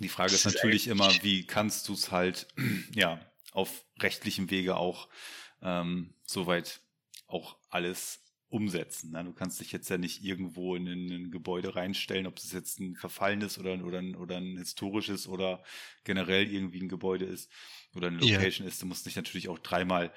[0.00, 2.46] Die Frage das ist natürlich ist immer, wie kannst du es halt
[2.94, 3.20] ja
[3.52, 5.08] auf rechtlichem Wege auch
[5.62, 6.80] ähm, soweit
[7.26, 9.10] auch alles umsetzen.
[9.10, 9.24] Ne?
[9.24, 12.80] Du kannst dich jetzt ja nicht irgendwo in ein, ein Gebäude reinstellen, ob es jetzt
[12.80, 15.62] ein verfallenes oder, oder, ein, oder ein historisches oder
[16.04, 17.50] generell irgendwie ein Gebäude ist
[17.94, 18.72] oder eine Location yeah.
[18.72, 18.80] ist.
[18.80, 20.12] Du musst dich natürlich auch dreimal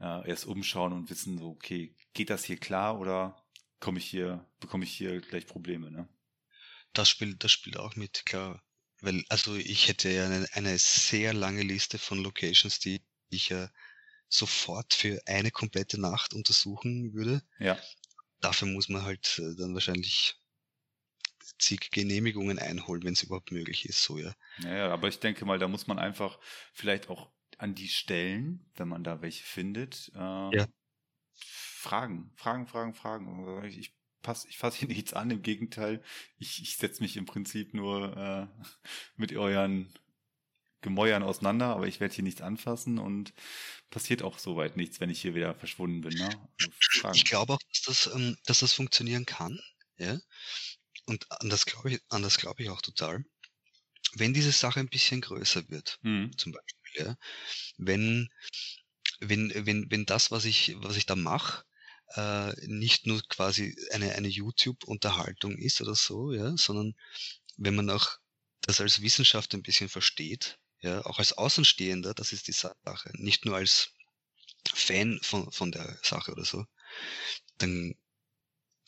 [0.00, 3.42] äh, erst umschauen und wissen, so, okay, geht das hier klar oder
[3.80, 6.08] komme ich hier, bekomme ich hier gleich Probleme, ne?
[6.92, 8.62] Das spielt, das spielt auch mit, klar.
[9.00, 13.70] Weil, also ich hätte ja eine, eine sehr lange Liste von Locations, die ich ja
[14.32, 17.42] sofort für eine komplette Nacht untersuchen würde.
[17.58, 17.78] Ja.
[18.40, 20.36] Dafür muss man halt äh, dann wahrscheinlich
[21.58, 24.34] zig Genehmigungen einholen, wenn es überhaupt möglich ist, so ja.
[24.58, 26.38] Ja, aber ich denke mal, da muss man einfach
[26.72, 30.66] vielleicht auch an die Stellen, wenn man da welche findet, äh, ja.
[31.34, 33.64] fragen, fragen, fragen, fragen.
[33.64, 36.02] Ich pass, ich fasse hier nichts an, im Gegenteil,
[36.38, 38.46] ich, ich setze mich im Prinzip nur äh,
[39.16, 39.92] mit euren
[40.82, 43.32] Gemäuern auseinander, aber ich werde hier nichts anfassen und
[43.90, 46.18] passiert auch soweit nichts, wenn ich hier wieder verschwunden bin.
[46.18, 46.48] Ne?
[47.02, 49.60] Also ich glaube auch, dass das, ähm, dass das funktionieren kann.
[49.96, 50.18] Ja?
[51.06, 53.24] Und an das glaube ich, an das glaube ich auch total.
[54.14, 56.36] Wenn diese Sache ein bisschen größer wird, mhm.
[56.36, 57.16] zum Beispiel, ja,
[57.78, 58.28] wenn,
[59.20, 61.64] wenn, wenn, wenn das, was ich, was ich da mache,
[62.14, 66.94] äh, nicht nur quasi eine, eine YouTube-Unterhaltung ist oder so, ja, sondern
[67.56, 68.18] wenn man auch
[68.62, 73.44] das als Wissenschaft ein bisschen versteht, ja, auch als Außenstehender, das ist die Sache, nicht
[73.44, 73.90] nur als
[74.74, 76.66] Fan von, von der Sache oder so,
[77.58, 77.94] dann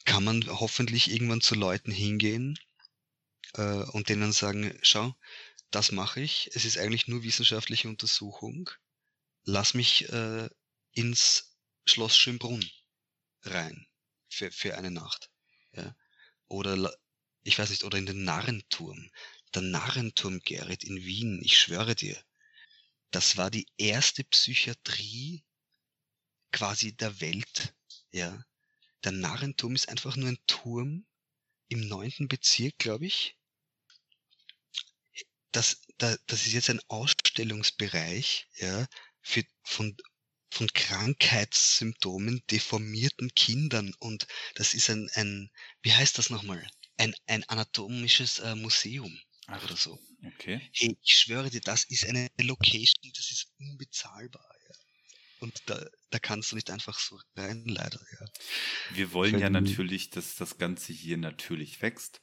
[0.05, 2.59] kann man hoffentlich irgendwann zu Leuten hingehen
[3.55, 5.15] äh, und denen sagen, schau,
[5.71, 8.71] das mache ich, es ist eigentlich nur wissenschaftliche Untersuchung,
[9.45, 10.49] lass mich äh,
[10.93, 12.65] ins Schloss Schönbrunn
[13.43, 13.87] rein
[14.29, 15.31] für, für eine Nacht.
[15.73, 15.95] Ja?
[16.49, 16.93] Oder
[17.43, 19.11] ich weiß nicht, oder in den Narrenturm
[19.55, 22.23] der Narrenturm, Gerrit, in Wien, ich schwöre dir,
[23.11, 25.45] das war die erste Psychiatrie
[26.51, 27.75] quasi der Welt,
[28.11, 28.45] ja.
[29.05, 31.07] Der Narrenturm ist einfach nur ein Turm
[31.69, 33.37] im neunten Bezirk, glaube ich.
[35.53, 38.87] Das, da, das ist jetzt ein Ausstellungsbereich, ja,
[39.21, 39.97] für, von,
[40.51, 45.51] von Krankheitssymptomen deformierten Kindern und das ist ein, ein
[45.83, 46.67] wie heißt das nochmal?
[46.97, 49.21] Ein, ein anatomisches äh, Museum.
[49.47, 49.99] Ach, oder so.
[50.25, 50.61] Okay.
[50.73, 54.49] Hey, ich schwöre dir, das ist eine Location, das ist unbezahlbar.
[54.69, 54.75] Ja.
[55.41, 58.01] Und da, da kannst du nicht einfach so rein, leider.
[58.21, 58.27] Ja.
[58.93, 62.23] Wir wollen Wenn, ja natürlich, dass das Ganze hier natürlich wächst.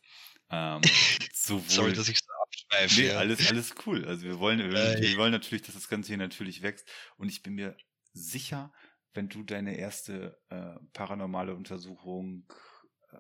[0.50, 0.82] Ähm,
[1.34, 3.02] sowohl, Sorry, dass ich so abschweife.
[3.02, 3.18] Nee, ja.
[3.20, 4.06] alles, alles cool.
[4.06, 6.88] Also wir wollen, wir, äh, wir wollen natürlich, dass das Ganze hier natürlich wächst.
[7.18, 7.78] Und ich bin mir
[8.14, 8.74] sicher,
[9.14, 12.48] wenn du deine erste äh, paranormale Untersuchung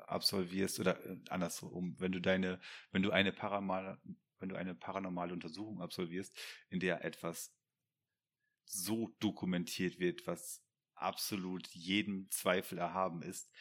[0.07, 2.59] absolvierst oder äh, andersrum, wenn du deine,
[2.91, 3.99] wenn du eine paranormale,
[4.39, 6.37] wenn du eine paranormale Untersuchung absolvierst,
[6.69, 7.53] in der etwas
[8.65, 10.63] so dokumentiert wird, was
[10.95, 13.51] absolut jedem Zweifel erhaben ist,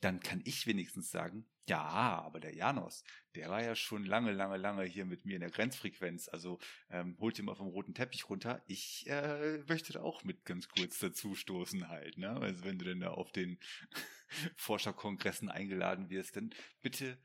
[0.00, 4.58] dann kann ich wenigstens sagen, Ja, aber der Janos, der war ja schon lange, lange,
[4.58, 6.28] lange hier mit mir in der Grenzfrequenz.
[6.28, 6.58] Also
[6.90, 8.62] ähm, holt ihn mal vom roten Teppich runter.
[8.66, 12.18] Ich äh, möchte da auch mit ganz kurz dazu stoßen halt.
[12.18, 12.28] Ne?
[12.28, 13.58] Also wenn du denn da auf den
[14.56, 17.18] Forscherkongressen eingeladen wirst, dann bitte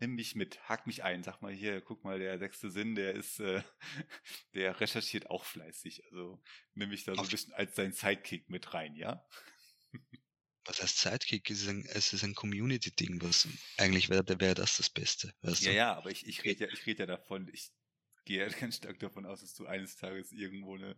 [0.00, 3.14] nimm mich mit, hack mich ein, sag mal hier, guck mal, der sechste Sinn, der
[3.14, 3.62] ist, äh,
[4.54, 6.04] der recherchiert auch fleißig.
[6.06, 6.42] Also
[6.74, 9.24] nimm mich da so ein bisschen als sein Sidekick mit rein, ja?
[10.70, 11.50] was heißt Sidekick?
[11.50, 15.34] Es ist ein, es ist ein Community-Ding, was eigentlich wäre wär das das Beste.
[15.42, 15.66] Weißt du?
[15.66, 17.70] Ja, ja, aber ich, ich rede ja, ich rede ja davon, ich
[18.24, 20.96] gehe ja ganz stark davon aus, dass du eines Tages irgendwo eine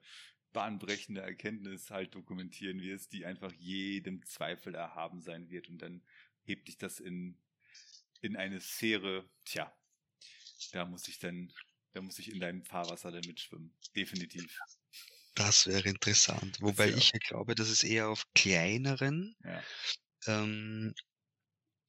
[0.52, 6.02] bahnbrechende Erkenntnis halt dokumentieren wirst, die einfach jedem Zweifel erhaben sein wird und dann
[6.42, 7.38] hebt dich das in,
[8.20, 9.74] in eine Sphäre, tja,
[10.72, 11.50] da muss ich dann,
[11.92, 13.74] da muss ich in deinem Fahrwasser dann mitschwimmen.
[13.96, 14.58] Definitiv.
[15.34, 16.58] Das wäre interessant.
[16.60, 16.96] Wobei ja.
[16.96, 19.62] ich ja glaube, dass es eher auf kleineren, ja.
[20.26, 20.94] ähm,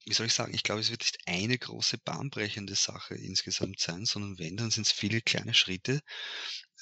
[0.05, 4.05] wie soll ich sagen, ich glaube, es wird nicht eine große bahnbrechende Sache insgesamt sein,
[4.05, 6.01] sondern wenn, dann sind es viele kleine Schritte,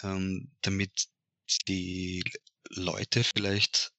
[0.04, 1.08] ähm, damit
[1.68, 2.24] die
[2.70, 3.92] Leute vielleicht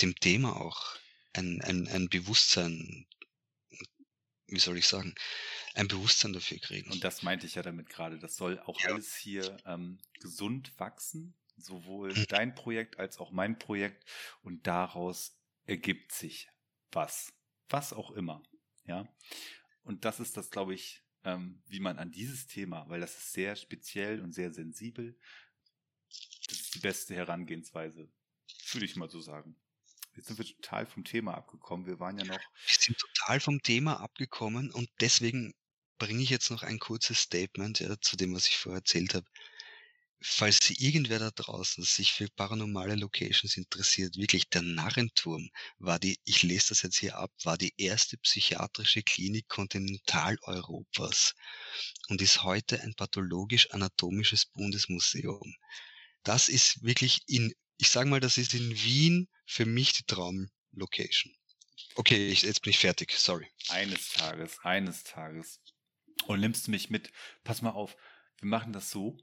[0.00, 0.96] dem Thema auch
[1.32, 3.06] ein, ein, ein Bewusstsein,
[4.46, 5.14] wie soll ich sagen,
[5.74, 6.90] ein Bewusstsein dafür kriegen.
[6.90, 8.18] Und das meinte ich ja damit gerade.
[8.18, 8.88] Das soll auch ja.
[8.88, 12.26] alles hier ähm, gesund wachsen sowohl hm.
[12.28, 14.04] dein Projekt als auch mein Projekt
[14.42, 16.48] und daraus ergibt sich
[16.92, 17.32] was,
[17.68, 18.42] was auch immer,
[18.84, 19.06] ja.
[19.82, 23.32] Und das ist das, glaube ich, ähm, wie man an dieses Thema, weil das ist
[23.32, 25.18] sehr speziell und sehr sensibel,
[26.46, 28.10] das ist die beste Herangehensweise,
[28.72, 29.56] würde ich mal so sagen.
[30.14, 31.86] Jetzt sind wir total vom Thema abgekommen.
[31.86, 32.40] Wir waren ja noch.
[32.66, 35.54] Wir sind total vom Thema abgekommen und deswegen
[35.98, 39.26] bringe ich jetzt noch ein kurzes Statement ja, zu dem, was ich vorher erzählt habe
[40.20, 46.42] falls irgendwer da draußen sich für paranormale Locations interessiert, wirklich der Narrenturm war die, ich
[46.42, 51.34] lese das jetzt hier ab, war die erste psychiatrische Klinik Kontinentaleuropas
[52.08, 55.54] und ist heute ein pathologisch-anatomisches Bundesmuseum.
[56.24, 61.32] Das ist wirklich in, ich sage mal, das ist in Wien für mich die Traumlocation.
[61.94, 63.48] Okay, ich, jetzt bin ich fertig, sorry.
[63.68, 65.60] Eines Tages, eines Tages.
[66.26, 67.10] Und nimmst du mich mit,
[67.44, 67.96] pass mal auf,
[68.40, 69.16] wir machen das so.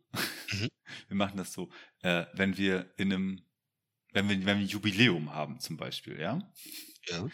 [0.51, 0.69] Mhm.
[1.07, 3.43] Wir machen das so, äh, wenn wir in einem,
[4.13, 6.39] wenn wir, wenn wir ein Jubiläum haben zum Beispiel, ja?
[7.07, 7.27] Ja.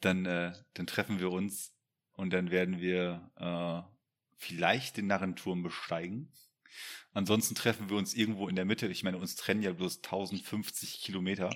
[0.00, 1.74] Dann, äh, dann treffen wir uns
[2.12, 3.94] und dann werden wir äh,
[4.38, 6.32] vielleicht den Narrenturm besteigen.
[7.12, 8.86] Ansonsten treffen wir uns irgendwo in der Mitte.
[8.88, 11.54] Ich meine, uns trennen ja bloß 1050 Kilometer.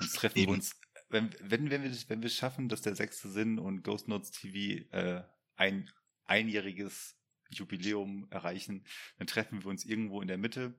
[0.00, 0.48] Uns treffen Eben.
[0.48, 4.08] wir uns, wenn, wenn, wenn wir, wenn wir schaffen, dass der sechste Sinn und Ghost
[4.08, 5.24] Notes TV äh,
[5.56, 5.90] ein
[6.24, 7.17] einjähriges
[7.50, 8.84] Jubiläum erreichen,
[9.18, 10.78] dann treffen wir uns irgendwo in der Mitte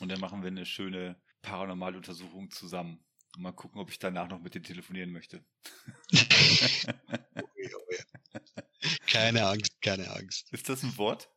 [0.00, 3.04] und dann machen wir eine schöne Paranormaluntersuchung zusammen.
[3.36, 5.44] Und mal gucken, ob ich danach noch mit dir telefonieren möchte.
[9.06, 10.52] keine Angst, keine Angst.
[10.52, 11.28] Ist das ein Wort?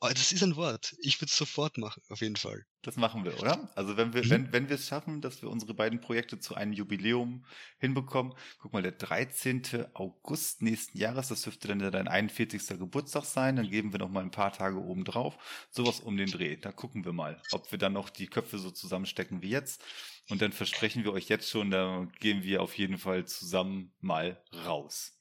[0.00, 0.94] Oh, das ist ein Wort.
[1.00, 2.64] Ich würde es sofort machen, auf jeden Fall.
[2.82, 3.70] Das machen wir, oder?
[3.74, 4.30] Also wenn wir, mhm.
[4.30, 7.44] wenn, wenn wir es schaffen, dass wir unsere beiden Projekte zu einem Jubiläum
[7.78, 9.86] hinbekommen, guck mal, der 13.
[9.92, 12.66] August nächsten Jahres, das dürfte dann dein 41.
[12.78, 15.36] Geburtstag sein, dann geben wir noch mal ein paar Tage oben drauf.
[15.70, 16.56] Sowas um den Dreh.
[16.56, 19.84] Da gucken wir mal, ob wir dann noch die Köpfe so zusammenstecken wie jetzt.
[20.30, 24.42] Und dann versprechen wir euch jetzt schon, da gehen wir auf jeden Fall zusammen mal
[24.64, 25.12] raus.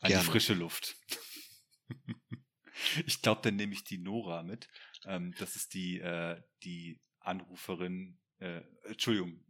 [0.00, 0.22] An Gerne.
[0.22, 0.96] die frische Luft.
[3.06, 4.68] Ich glaube, dann nehme ich die Nora mit.
[5.04, 9.44] Ähm, das ist die, äh, die Anruferin, äh, Entschuldigung,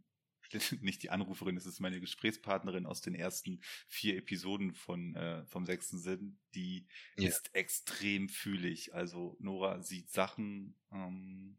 [0.81, 5.65] nicht die Anruferin, das ist meine Gesprächspartnerin aus den ersten vier Episoden von äh, vom
[5.65, 6.39] sechsten Sinn.
[6.53, 7.29] Die ja.
[7.29, 8.93] ist extrem fühlig.
[8.93, 10.75] Also Nora sieht Sachen.
[10.91, 11.57] Ähm,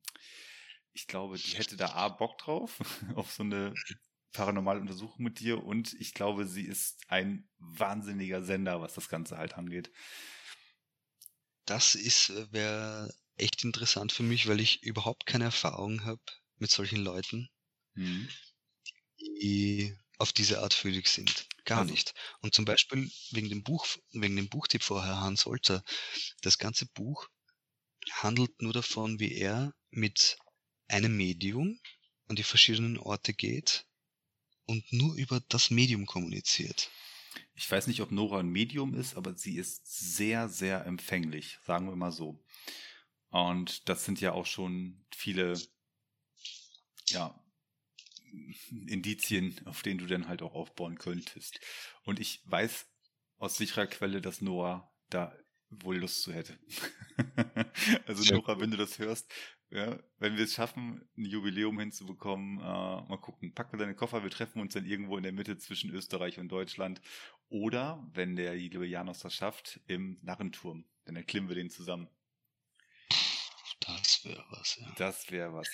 [0.92, 2.78] ich glaube, die hätte da A Bock drauf
[3.16, 3.74] auf so eine
[4.32, 9.38] paranormale Untersuchung mit dir und ich glaube, sie ist ein wahnsinniger Sender, was das Ganze
[9.38, 9.90] halt angeht
[11.66, 16.22] das ist äh, wäre echt interessant für mich, weil ich überhaupt keine Erfahrung habe
[16.56, 17.50] mit solchen Leuten,
[17.94, 18.28] mhm.
[19.18, 21.46] die auf diese Art fühlig sind.
[21.64, 21.92] Gar also.
[21.92, 22.14] nicht.
[22.40, 25.82] Und zum Beispiel wegen dem Buch, wegen dem Buchtipp vorher, Hans Holzer,
[26.40, 27.28] das ganze Buch
[28.10, 30.38] handelt nur davon, wie er mit
[30.88, 31.78] einem Medium
[32.28, 33.84] an die verschiedenen Orte geht
[34.64, 36.90] und nur über das Medium kommuniziert.
[37.56, 41.88] Ich weiß nicht, ob Nora ein Medium ist, aber sie ist sehr, sehr empfänglich, sagen
[41.88, 42.38] wir mal so.
[43.30, 45.54] Und das sind ja auch schon viele,
[47.08, 47.38] ja,
[48.86, 51.58] Indizien, auf denen du dann halt auch aufbauen könntest.
[52.04, 52.86] Und ich weiß
[53.38, 55.34] aus sicherer Quelle, dass Nora da
[55.70, 56.58] wohl Lust zu hätte.
[58.06, 59.32] also Nora, wenn du das hörst,
[59.70, 64.22] ja, wenn wir es schaffen, ein Jubiläum hinzubekommen, äh, mal gucken, pack mal deine Koffer,
[64.22, 67.00] wir treffen uns dann irgendwo in der Mitte zwischen Österreich und Deutschland.
[67.48, 70.84] Oder, wenn der liebe Janos das schafft, im Narrenturm.
[71.04, 72.08] Dann erklimmen wir den zusammen.
[73.80, 74.92] Das wäre was, ja.
[74.96, 75.68] Das wäre was.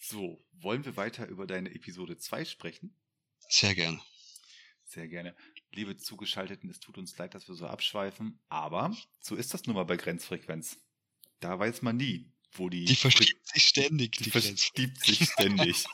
[0.00, 2.94] So, wollen wir weiter über deine Episode 2 sprechen?
[3.48, 4.00] Sehr gerne.
[4.84, 5.34] Sehr gerne.
[5.72, 9.74] Liebe Zugeschalteten, es tut uns leid, dass wir so abschweifen, aber so ist das nun
[9.74, 10.78] mal bei Grenzfrequenz.
[11.40, 12.84] Da weiß man nie, wo die.
[12.84, 14.12] Die verschiebt sich ständig.
[14.16, 15.84] Die, die verschiebt sich ständig.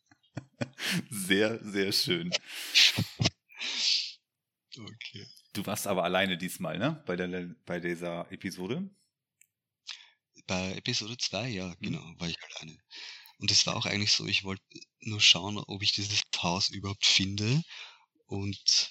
[1.10, 2.30] sehr, sehr schön.
[4.78, 5.26] Okay.
[5.52, 7.02] Du warst aber alleine diesmal, ne?
[7.06, 8.88] Bei, der, bei dieser Episode?
[10.46, 11.74] Bei Episode 2, ja, mhm.
[11.80, 12.78] genau, war ich alleine.
[13.38, 14.62] Und es war auch eigentlich so, ich wollte
[15.00, 17.62] nur schauen, ob ich dieses Haus überhaupt finde
[18.26, 18.90] und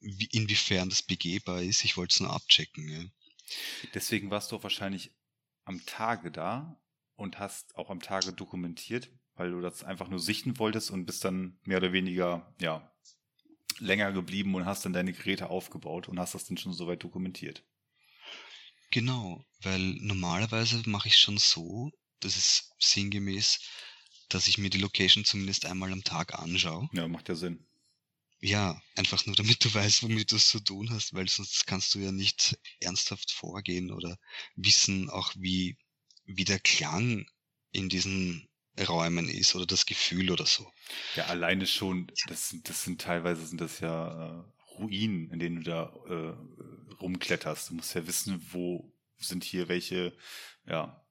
[0.00, 1.84] wie, inwiefern das begehbar ist.
[1.84, 2.88] Ich wollte es nur abchecken.
[2.88, 3.04] Ja.
[3.94, 5.12] Deswegen warst du auch wahrscheinlich
[5.64, 6.80] am Tage da
[7.16, 11.24] und hast auch am Tage dokumentiert, weil du das einfach nur sichten wolltest und bist
[11.24, 12.89] dann mehr oder weniger, ja,
[13.80, 17.64] länger geblieben und hast dann deine Geräte aufgebaut und hast das dann schon soweit dokumentiert.
[18.90, 23.60] Genau, weil normalerweise mache ich schon so, das ist sinngemäß,
[24.28, 26.88] dass ich mir die Location zumindest einmal am Tag anschaue.
[26.92, 27.66] Ja, macht ja Sinn.
[28.40, 31.94] Ja, einfach nur damit du weißt, womit du es zu tun hast, weil sonst kannst
[31.94, 34.18] du ja nicht ernsthaft vorgehen oder
[34.56, 35.76] wissen auch, wie,
[36.24, 37.26] wie der Klang
[37.70, 38.49] in diesen
[38.86, 40.70] Räumen ist oder das Gefühl oder so.
[41.14, 44.42] Ja, alleine schon, das, das sind teilweise sind das ja äh,
[44.78, 47.70] Ruinen, in denen du da äh, rumkletterst.
[47.70, 50.16] Du musst ja wissen, wo sind hier welche,
[50.66, 51.04] ja,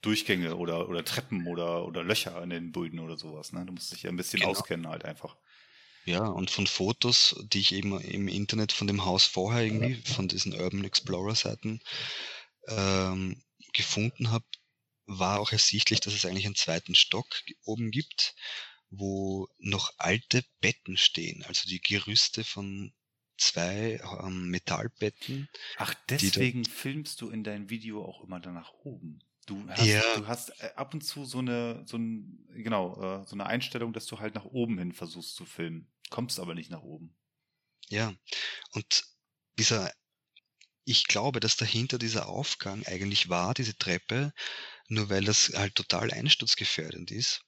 [0.00, 3.52] Durchgänge oder, oder Treppen oder, oder Löcher in den Böden oder sowas.
[3.52, 3.64] Ne?
[3.66, 4.52] Du musst dich ja ein bisschen genau.
[4.52, 5.36] auskennen halt einfach.
[6.04, 10.28] Ja, und von Fotos, die ich eben im Internet von dem Haus vorher irgendwie, von
[10.28, 11.80] diesen Urban Explorer Seiten
[12.68, 13.42] ähm,
[13.74, 14.44] gefunden habe,
[15.08, 17.26] war auch ersichtlich, dass es eigentlich einen zweiten Stock
[17.64, 18.36] oben gibt,
[18.90, 22.92] wo noch alte Betten stehen, also die Gerüste von
[23.38, 25.48] zwei ähm, Metallbetten.
[25.76, 29.20] Ach, deswegen filmst du in deinem Video auch immer dann nach oben.
[29.46, 30.16] Du hast, ja.
[30.16, 33.94] du hast äh, ab und zu so eine, so ein, genau, äh, so eine Einstellung,
[33.94, 35.90] dass du halt nach oben hin versuchst zu filmen.
[36.10, 37.16] Kommst aber nicht nach oben.
[37.88, 38.12] Ja.
[38.72, 39.04] Und
[39.58, 39.90] dieser,
[40.84, 44.34] ich glaube, dass dahinter dieser Aufgang eigentlich war, diese Treppe,
[44.88, 47.42] nur weil das halt total einsturzgefährdend ist.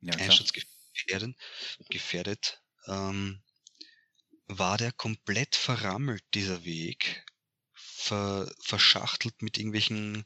[0.00, 1.36] Ja, einsturzgefährdet,
[1.88, 3.42] gefährdet, ähm,
[4.46, 7.24] war der komplett verrammelt, dieser Weg,
[7.72, 10.24] ver, verschachtelt mit irgendwelchen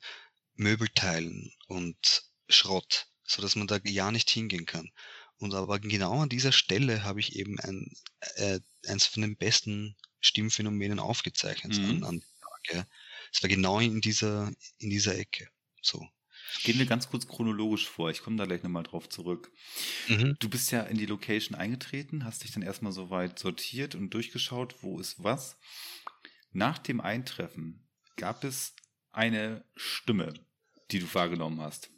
[0.55, 4.91] Möbelteilen und Schrott, so dass man da ja nicht hingehen kann.
[5.37, 7.97] Und aber genau an dieser Stelle habe ich eben ein,
[8.35, 8.59] äh,
[8.89, 12.03] eins von den besten Stimmphänomenen aufgezeichnet mhm.
[12.03, 12.23] an, an
[12.69, 12.89] Tag.
[13.33, 15.49] Es war genau in dieser, in dieser Ecke.
[15.83, 16.07] So.
[16.63, 18.11] Gehen wir ganz kurz chronologisch vor.
[18.11, 19.53] Ich komme da gleich nochmal drauf zurück.
[20.09, 20.37] Mhm.
[20.39, 24.77] Du bist ja in die Location eingetreten, hast dich dann erstmal soweit sortiert und durchgeschaut,
[24.83, 25.59] wo ist was.
[26.53, 27.87] Nach dem Eintreffen
[28.17, 28.75] gab es
[29.11, 30.35] eine Stimme,
[30.91, 31.91] die du wahrgenommen hast.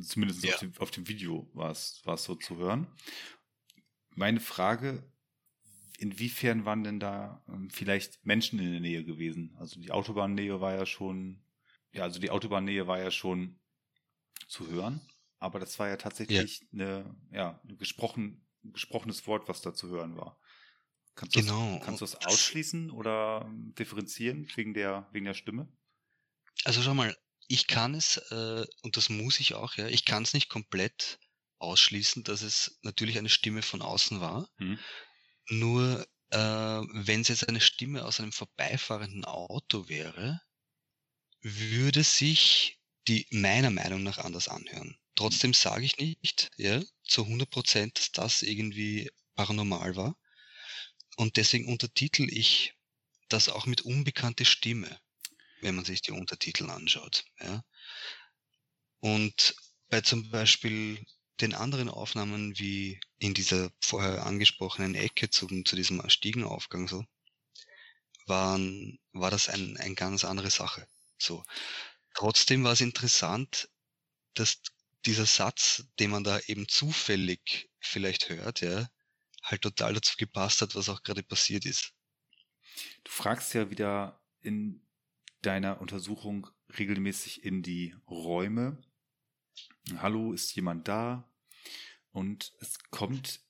[0.00, 0.54] Zumindest ja.
[0.54, 2.86] auf, dem, auf, dem, Video war es, war es so zu hören.
[4.14, 5.02] Meine Frage,
[5.98, 9.56] inwiefern waren denn da ähm, vielleicht Menschen in der Nähe gewesen?
[9.58, 11.42] Also die Autobahnnähe war ja schon,
[11.92, 13.60] ja, also die Autobahnnähe war ja schon
[14.46, 15.00] zu hören,
[15.38, 16.66] aber das war ja tatsächlich ja.
[16.72, 20.40] eine, ja, ein gesprochen, gesprochenes Wort, was da zu hören war.
[21.14, 21.76] Kannst du genau.
[21.76, 25.68] das, kannst du das ausschließen oder differenzieren wegen der, wegen der Stimme?
[26.64, 27.16] Also schau mal,
[27.48, 31.18] ich kann es, äh, und das muss ich auch, ja, ich kann es nicht komplett
[31.58, 34.48] ausschließen, dass es natürlich eine Stimme von außen war.
[34.58, 34.78] Mhm.
[35.48, 40.40] Nur äh, wenn es jetzt eine Stimme aus einem vorbeifahrenden Auto wäre,
[41.42, 44.96] würde sich die meiner Meinung nach anders anhören.
[45.14, 50.16] Trotzdem sage ich nicht, ja, zu 100 Prozent, dass das irgendwie paranormal war.
[51.16, 52.74] Und deswegen untertitel ich
[53.28, 55.00] das auch mit unbekannte Stimme
[55.60, 57.24] wenn man sich die Untertitel anschaut.
[57.40, 57.64] Ja.
[59.00, 59.54] Und
[59.88, 61.04] bei zum Beispiel
[61.40, 67.04] den anderen Aufnahmen wie in dieser vorher angesprochenen Ecke zum, zu diesem Stiegenaufgang so,
[68.26, 70.86] waren, war das ein, ein ganz andere Sache.
[71.18, 71.44] So.
[72.14, 73.68] Trotzdem war es interessant,
[74.34, 74.60] dass
[75.04, 78.88] dieser Satz, den man da eben zufällig vielleicht hört, ja,
[79.42, 81.92] halt total dazu gepasst hat, was auch gerade passiert ist.
[83.04, 84.86] Du fragst ja wieder in
[85.42, 86.48] deiner Untersuchung
[86.78, 88.82] regelmäßig in die Räume.
[89.96, 91.30] Hallo, ist jemand da?
[92.10, 93.40] Und es kommt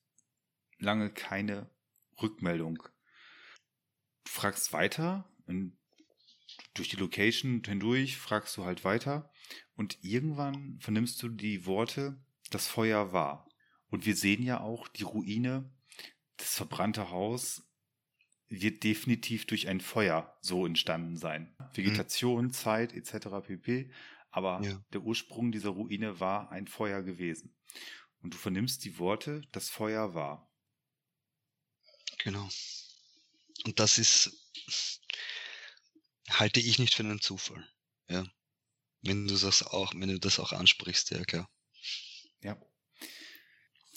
[0.77, 1.69] lange keine
[2.21, 2.77] Rückmeldung.
[4.23, 5.78] Du fragst weiter in
[6.73, 9.31] durch die Location hindurch fragst du halt weiter
[9.75, 13.49] und irgendwann vernimmst du die Worte, das Feuer war.
[13.89, 15.71] Und wir sehen ja auch die Ruine,
[16.37, 17.63] das verbrannte Haus
[18.49, 21.55] wird definitiv durch ein Feuer so entstanden sein.
[21.73, 22.53] Vegetation, mhm.
[22.53, 23.27] Zeit etc.
[23.45, 23.91] pp.
[24.31, 24.83] Aber ja.
[24.93, 27.55] der Ursprung dieser Ruine war ein Feuer gewesen.
[28.21, 30.51] Und du vernimmst die Worte, das Feuer war.
[32.23, 32.49] Genau.
[33.65, 34.31] Und das ist,
[36.29, 37.67] halte ich nicht für einen Zufall.
[38.07, 38.25] Ja.
[39.01, 41.49] Wenn du das auch, wenn du das auch ansprichst, ja klar.
[42.41, 42.57] Ja.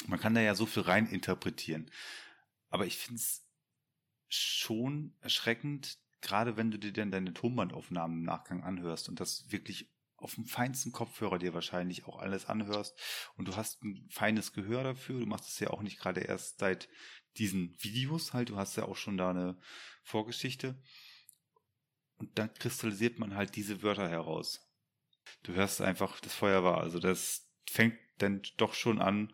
[0.07, 1.91] Man kann da ja so viel rein interpretieren.
[2.71, 3.47] Aber ich finde es
[4.29, 9.91] schon erschreckend, gerade wenn du dir dann deine Tonbandaufnahmen im Nachgang anhörst und das wirklich
[10.17, 12.97] auf dem feinsten Kopfhörer dir wahrscheinlich auch alles anhörst
[13.37, 15.19] und du hast ein feines Gehör dafür.
[15.19, 16.89] Du machst es ja auch nicht gerade erst seit
[17.37, 18.51] diesen Videos halt.
[18.51, 19.59] Du hast ja auch schon da eine
[20.05, 20.81] Vorgeschichte.
[22.23, 24.65] Und dann kristallisiert man halt diese Wörter heraus.
[25.43, 26.79] Du hörst einfach, das Feuer war.
[26.79, 29.33] Also das fängt dann doch schon an,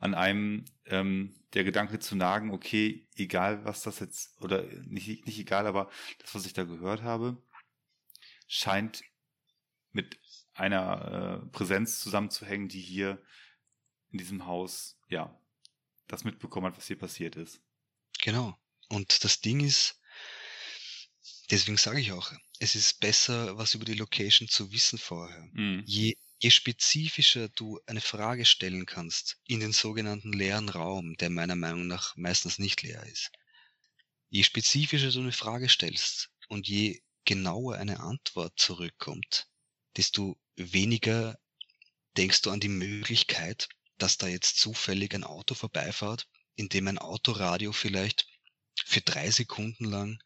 [0.00, 5.38] an einem ähm, der Gedanke zu nagen, okay, egal was das jetzt, oder nicht, nicht
[5.38, 7.42] egal, aber das, was ich da gehört habe,
[8.46, 9.02] scheint
[9.92, 10.18] mit
[10.52, 13.18] einer äh, Präsenz zusammenzuhängen, die hier
[14.10, 15.40] in diesem Haus, ja,
[16.06, 17.62] das mitbekommen hat, was hier passiert ist.
[18.20, 18.58] Genau.
[18.90, 19.98] Und das Ding ist,
[21.50, 25.48] deswegen sage ich auch, es ist besser, was über die Location zu wissen vorher.
[25.52, 25.82] Mhm.
[25.86, 31.56] Je, je spezifischer du eine Frage stellen kannst in den sogenannten leeren Raum, der meiner
[31.56, 33.30] Meinung nach meistens nicht leer ist,
[34.28, 39.48] je spezifischer du eine Frage stellst und je genauer eine Antwort zurückkommt,
[39.96, 41.38] desto weniger
[42.16, 43.68] denkst du an die Möglichkeit,
[43.98, 48.26] dass da jetzt zufällig ein Auto vorbeifährt, in dem ein Autoradio vielleicht
[48.84, 50.18] für drei Sekunden lang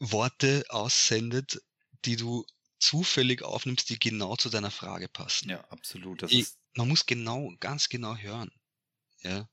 [0.00, 1.62] Worte aussendet,
[2.04, 2.44] die du
[2.78, 5.50] zufällig aufnimmst, die genau zu deiner Frage passen.
[5.50, 6.22] Ja, absolut.
[6.32, 8.50] Ich, man muss genau, ganz genau hören.
[9.22, 9.48] Ja,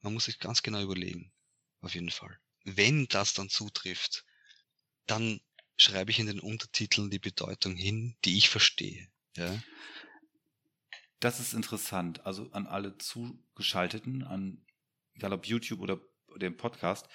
[0.00, 1.32] man muss sich ganz genau überlegen.
[1.80, 2.38] Auf jeden Fall.
[2.64, 4.24] Wenn das dann zutrifft,
[5.06, 5.40] dann
[5.76, 9.08] schreibe ich in den Untertiteln die Bedeutung hin, die ich verstehe.
[9.36, 9.62] Ja.
[11.20, 12.24] Das ist interessant.
[12.24, 14.64] Also an alle Zugeschalteten, an
[15.14, 16.00] egal ob YouTube oder
[16.36, 17.08] dem Podcast,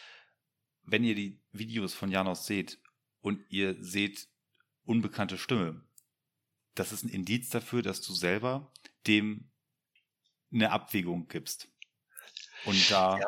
[0.92, 2.80] wenn ihr die Videos von Janos seht
[3.22, 4.28] und ihr seht
[4.84, 5.84] unbekannte Stimme,
[6.76, 8.72] das ist ein Indiz dafür, dass du selber
[9.08, 9.50] dem
[10.52, 11.68] eine Abwägung gibst.
[12.66, 13.20] Und da.
[13.20, 13.28] Ja,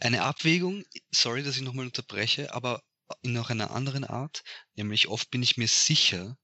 [0.00, 2.82] eine Abwägung, sorry, dass ich nochmal unterbreche, aber
[3.22, 4.44] in noch einer anderen Art,
[4.76, 6.38] nämlich oft bin ich mir sicher,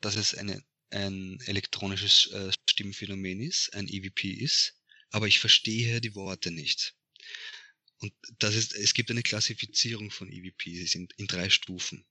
[0.00, 4.74] dass es eine, ein elektronisches äh, Stimmphänomen ist, ein EVP ist,
[5.10, 6.94] aber ich verstehe die Worte nicht.
[7.98, 12.04] Und das ist, es gibt eine Klassifizierung von EVP, sie sind in drei Stufen,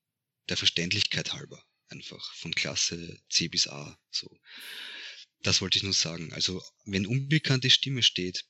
[0.49, 4.29] der Verständlichkeit halber, einfach von Klasse C bis A, so.
[5.41, 6.33] Das wollte ich nur sagen.
[6.33, 8.45] Also, wenn unbekannte Stimme steht,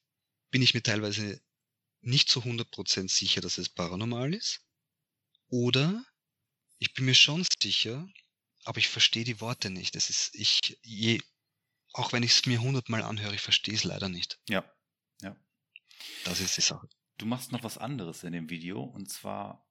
[0.51, 1.41] bin ich mir teilweise
[2.01, 4.61] nicht zu 100% sicher, dass es paranormal ist.
[5.47, 6.05] Oder
[6.77, 8.07] ich bin mir schon sicher,
[8.63, 9.95] aber ich verstehe die Worte nicht.
[9.95, 11.19] Das ist, ich, je,
[11.93, 14.39] auch wenn ich es mir hundertmal anhöre, ich verstehe es leider nicht.
[14.49, 14.69] Ja,
[15.21, 15.35] ja.
[16.25, 16.87] Das ist die Sache.
[17.17, 19.67] Du machst noch was anderes in dem Video und zwar,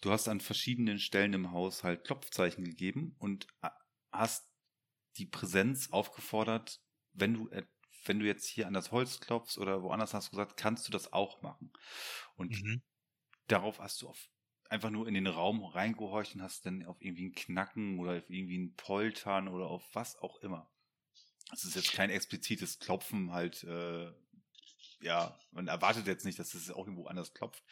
[0.00, 3.46] du hast an verschiedenen Stellen im Haus halt Klopfzeichen gegeben und
[4.12, 4.48] hast
[5.16, 6.80] die Präsenz aufgefordert,
[7.12, 7.50] wenn du,
[8.04, 10.92] wenn du jetzt hier an das Holz klopfst oder woanders hast du gesagt, kannst du
[10.92, 11.72] das auch machen.
[12.36, 12.82] Und mhm.
[13.48, 14.28] darauf hast du auf
[14.70, 18.30] einfach nur in den Raum reingehorcht und hast dann auf irgendwie ein Knacken oder auf
[18.30, 20.70] irgendwie ein Poltern oder auf was auch immer.
[21.52, 24.12] Es ist jetzt kein explizites Klopfen halt, äh,
[25.00, 27.62] ja, man erwartet jetzt nicht, dass es auch irgendwo anders klopft.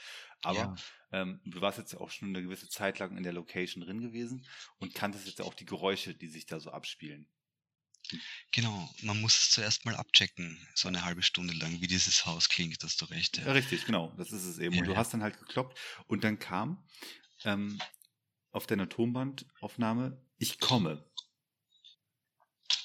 [0.43, 0.77] Aber ja.
[1.13, 4.01] ähm, du warst jetzt ja auch schon eine gewisse Zeit lang in der Location drin
[4.01, 4.47] gewesen
[4.79, 7.29] und kanntest jetzt auch die Geräusche, die sich da so abspielen.
[8.53, 12.49] Genau, man muss es zuerst mal abchecken, so eine halbe Stunde lang, wie dieses Haus
[12.49, 13.39] klingt, hast du recht.
[13.39, 14.79] Ja, ja richtig, genau, das ist es eben.
[14.79, 16.85] Und du hast dann halt gekloppt und dann kam
[17.45, 17.81] ähm,
[18.53, 21.05] auf deiner Tonbandaufnahme, ich komme.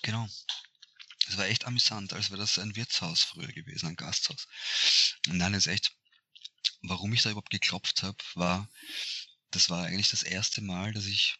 [0.01, 0.27] Genau.
[1.31, 4.49] Das war echt amüsant, als wäre das ein Wirtshaus früher gewesen, ein Gasthaus.
[5.29, 5.95] Und nein, ist echt,
[6.81, 8.69] warum ich da überhaupt geklopft habe, war,
[9.49, 11.37] das war eigentlich das erste Mal, dass ich,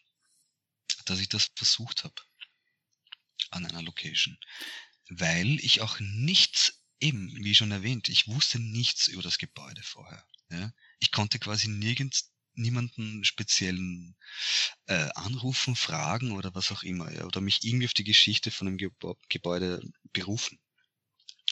[1.03, 2.15] dass ich das versucht habe
[3.49, 4.37] an einer Location,
[5.09, 10.25] weil ich auch nichts, eben, wie schon erwähnt, ich wusste nichts über das Gebäude vorher.
[10.51, 10.71] Ja?
[10.99, 14.15] Ich konnte quasi nirgends niemanden speziellen
[14.87, 18.67] äh, anrufen, fragen oder was auch immer, ja, oder mich irgendwie auf die Geschichte von
[18.67, 19.81] dem Gebä Gebäude
[20.13, 20.59] berufen.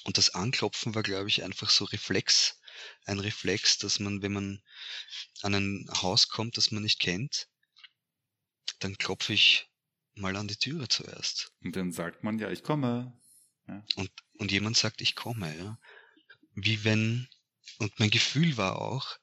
[0.04, 2.60] Und das Anklopfen war, glaube ich, einfach so Reflex,
[3.06, 4.62] ein Reflex, dass man, wenn man
[5.42, 7.48] an ein Haus kommt, das man nicht kennt,
[8.80, 9.70] dann klopfe ich
[10.16, 11.54] mal an die Türe zuerst.
[11.64, 13.18] Und dann sagt man ja, ich komme.
[13.68, 13.84] Ja.
[13.96, 15.80] Und, und jemand sagt, ich komme, ja.
[16.56, 17.30] Wie wenn,
[17.78, 19.18] und mein Gefühl war auch,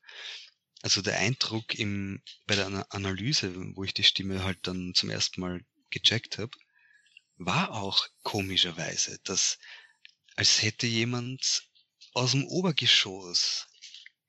[0.86, 5.40] also der Eindruck im, bei der Analyse, wo ich die Stimme halt dann zum ersten
[5.40, 5.60] Mal
[5.90, 6.52] gecheckt habe,
[7.38, 9.58] war auch komischerweise, dass
[10.36, 11.64] als hätte jemand
[12.14, 13.66] aus dem Obergeschoss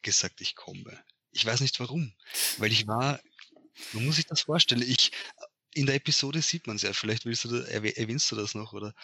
[0.02, 1.00] gesagt, ich komme.
[1.30, 2.16] Ich weiß nicht warum,
[2.58, 3.22] weil ich war,
[3.94, 5.12] man muss sich das vorstellen, ich,
[5.76, 8.96] in der Episode sieht man es ja, vielleicht willst du, erwähnst du das noch, oder?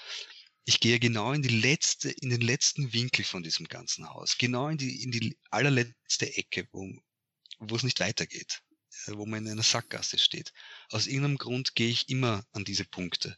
[0.65, 4.69] Ich gehe genau in die letzte, in den letzten Winkel von diesem ganzen Haus, genau
[4.69, 6.89] in die, in die allerletzte Ecke, wo,
[7.59, 8.61] wo es nicht weitergeht,
[9.07, 10.51] äh, wo man in einer Sackgasse steht.
[10.89, 13.37] Aus irgendeinem Grund gehe ich immer an diese Punkte.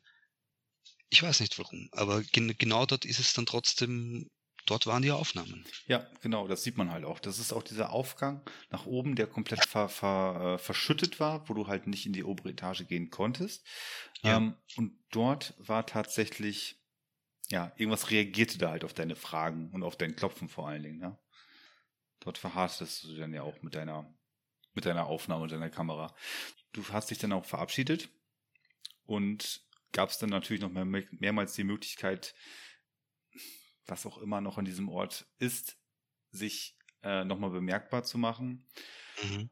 [1.10, 4.30] Ich weiß nicht warum, aber gen genau dort ist es dann trotzdem,
[4.66, 5.66] dort waren die Aufnahmen.
[5.88, 7.20] Ja, genau, das sieht man halt auch.
[7.20, 8.42] Das ist auch dieser Aufgang
[8.72, 12.24] nach oben, der komplett ver ver äh, verschüttet war, wo du halt nicht in die
[12.24, 13.66] obere Etage gehen konntest.
[14.24, 14.38] Ja.
[14.38, 16.82] Ähm, und dort war tatsächlich,
[17.50, 20.98] ja, irgendwas reagierte da halt auf deine Fragen und auf dein Klopfen vor allen Dingen,
[20.98, 21.18] ne?
[22.26, 24.12] Dort verharrtest du dann ja auch mit deiner,
[24.74, 26.16] mit deiner Aufnahme und deiner Kamera.
[26.74, 28.10] Du hast dich dann auch verabschiedet
[29.06, 32.34] und gab es dann natürlich noch mehr, mehrmals die Möglichkeit,
[33.86, 35.78] was auch immer noch an diesem Ort ist,
[36.32, 38.68] sich äh, nochmal bemerkbar zu machen.
[39.24, 39.52] Mhm.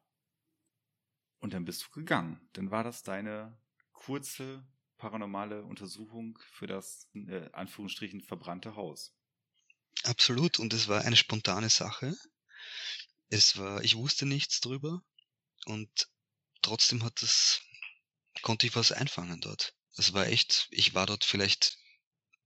[1.38, 2.50] Und dann bist du gegangen.
[2.54, 3.56] Dann war das deine
[3.92, 4.66] kurze
[4.98, 9.16] paranormale Untersuchung für das, äh, Anführungsstrichen, verbrannte Haus.
[10.06, 10.58] Absolut.
[10.60, 12.16] Und es war eine spontane Sache.
[13.30, 15.02] Es war, ich wusste nichts drüber
[15.66, 15.90] und
[16.62, 17.62] trotzdem hat es,
[18.42, 19.76] konnte ich was einfangen dort.
[19.98, 21.78] Es war echt, ich war dort vielleicht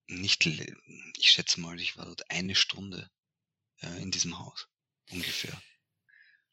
[0.08, 3.10] nicht, ich schätze mal, ich war dort eine Stunde
[3.82, 4.68] ja, in diesem Haus
[5.12, 5.62] ungefähr.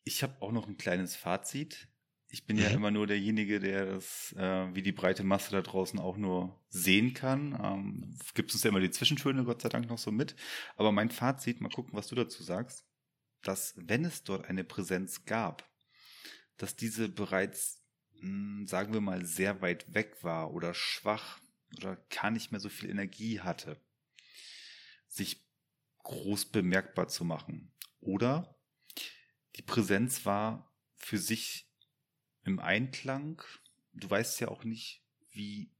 [0.05, 1.89] Ich habe auch noch ein kleines Fazit.
[2.29, 2.63] Ich bin mhm.
[2.63, 6.61] ja immer nur derjenige, der das, äh, wie die breite Masse da draußen auch nur
[6.69, 7.59] sehen kann.
[7.63, 10.35] Ähm, gibt uns ja immer die Zwischentöne, Gott sei Dank, noch so mit.
[10.77, 12.85] Aber mein Fazit, mal gucken, was du dazu sagst
[13.45, 15.69] dass wenn es dort eine Präsenz gab,
[16.57, 17.83] dass diese bereits,
[18.21, 21.41] hm, sagen wir mal, sehr weit weg war oder schwach
[21.77, 23.81] oder gar nicht mehr so viel Energie hatte,
[25.09, 25.45] sich
[25.99, 27.73] groß bemerkbar zu machen.
[28.01, 28.59] Oder
[29.57, 31.71] die Präsenz war für sich
[32.45, 33.43] im Einklang.
[33.93, 35.73] Du weißt ja auch nicht, wie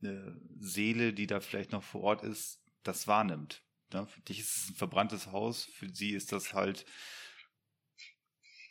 [0.00, 3.62] eine Seele, die da vielleicht noch vor Ort ist, das wahrnimmt.
[3.92, 6.84] Ja, für dich ist es ein verbranntes Haus, für sie ist das halt,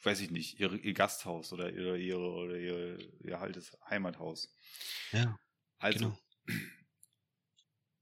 [0.03, 4.53] weiß ich nicht, ihr, ihr Gasthaus oder ihre, ihre, oder ihr, ihr haltes Heimathaus.
[5.11, 5.39] Ja.
[5.80, 6.59] Also, genau.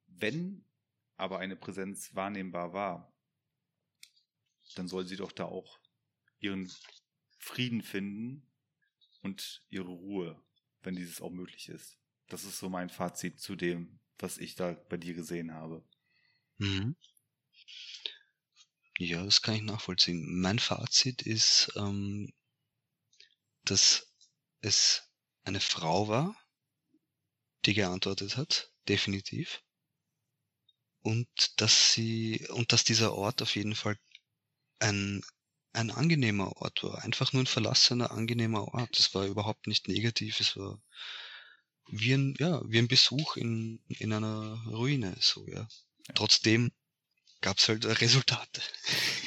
[0.08, 0.66] wenn
[1.18, 3.14] aber eine Präsenz wahrnehmbar war,
[4.76, 5.80] dann soll sie doch da auch
[6.40, 6.70] ihren
[7.38, 8.46] Frieden finden
[9.22, 10.44] und ihre Ruhe,
[10.82, 11.98] wenn dieses auch möglich ist.
[12.28, 15.84] Das ist so mein Fazit zu dem, was ich da bei dir gesehen habe.
[16.60, 16.96] Mhm.
[19.00, 20.40] Ja, das kann ich nachvollziehen.
[20.42, 22.34] Mein Fazit ist, ähm,
[23.66, 24.08] dass
[24.62, 25.04] es
[25.44, 26.36] eine Frau war,
[27.66, 29.62] die geantwortet hat, definitiv.
[31.02, 31.28] Und
[31.62, 33.98] dass sie, und dass dieser Ort auf jeden Fall
[34.80, 35.24] ein,
[35.74, 37.04] ein angenehmer Ort war.
[37.04, 39.00] Einfach nur ein verlassener, angenehmer Ort.
[39.00, 40.40] Es war überhaupt nicht negativ.
[40.40, 40.82] Es war
[41.88, 45.68] wie ein, ja, wie ein Besuch in, in einer Ruine, so, ja.
[46.14, 46.72] Trotzdem
[47.42, 48.62] gab es halt Resultate.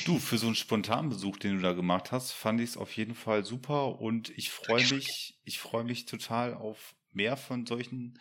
[0.05, 3.14] Du, für so einen Spontanbesuch, den du da gemacht hast, fand ich es auf jeden
[3.14, 8.18] Fall super und ich freue mich, ich freue mich total auf mehr von solchen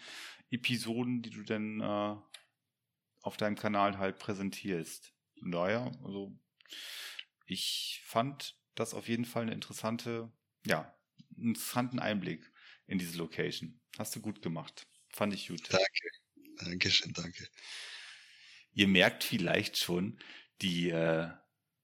[0.50, 2.16] Episoden, die du dann äh,
[3.22, 5.14] auf deinem Kanal halt präsentierst.
[5.40, 6.38] Von daher, also
[7.46, 10.32] ich fand das auf jeden Fall eine interessante,
[10.66, 10.96] ja,
[11.36, 12.52] einen interessanten Einblick
[12.86, 13.80] in diese Location.
[13.98, 14.88] Hast du gut gemacht.
[15.10, 15.72] Fand ich gut.
[15.72, 16.10] Danke.
[16.58, 17.48] Dankeschön, danke.
[18.78, 20.20] Ihr merkt vielleicht schon,
[20.62, 21.32] die, äh,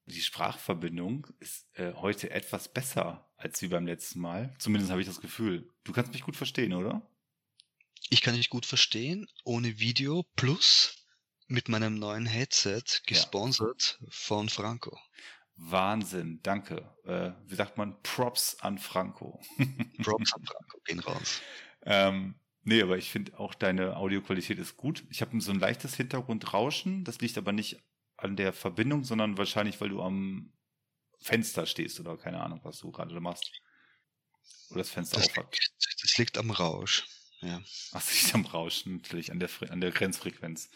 [0.06, 4.54] die Sprachverbindung ist äh, heute etwas besser als wie beim letzten Mal.
[4.60, 5.68] Zumindest habe ich das Gefühl.
[5.86, 7.02] Du kannst mich gut verstehen, oder?
[8.12, 11.08] Ich kann dich gut verstehen, ohne Video plus
[11.48, 14.08] mit meinem neuen Headset, gesponsert ja.
[14.12, 14.96] von Franco.
[15.56, 16.96] Wahnsinn, danke.
[17.06, 18.00] Äh, wie sagt man?
[18.04, 19.42] Props an Franco.
[20.04, 21.42] Props an Franco, gehen raus.
[21.88, 25.04] Ähm, Nee, aber ich finde auch deine Audioqualität ist gut.
[25.10, 27.04] Ich habe so ein leichtes Hintergrundrauschen.
[27.04, 27.82] Das liegt aber nicht
[28.16, 30.54] an der Verbindung, sondern wahrscheinlich, weil du am
[31.20, 33.52] Fenster stehst oder keine Ahnung, was du gerade machst.
[34.70, 35.52] Oder das Fenster das aufhat.
[35.52, 37.06] Liegt, das liegt am Rausch.
[37.42, 37.62] Ja.
[37.92, 40.70] Ach, das liegt am Rauschen, natürlich, an der, an der Grenzfrequenz.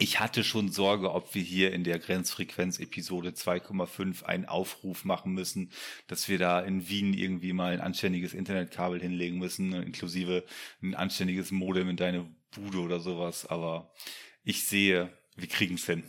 [0.00, 5.72] Ich hatte schon Sorge, ob wir hier in der Grenzfrequenz-Episode 2,5 einen Aufruf machen müssen,
[6.06, 10.44] dass wir da in Wien irgendwie mal ein anständiges Internetkabel hinlegen müssen, inklusive
[10.80, 13.44] ein anständiges Modem in deine Bude oder sowas.
[13.44, 13.92] Aber
[14.44, 16.04] ich sehe, wir kriegen es hin.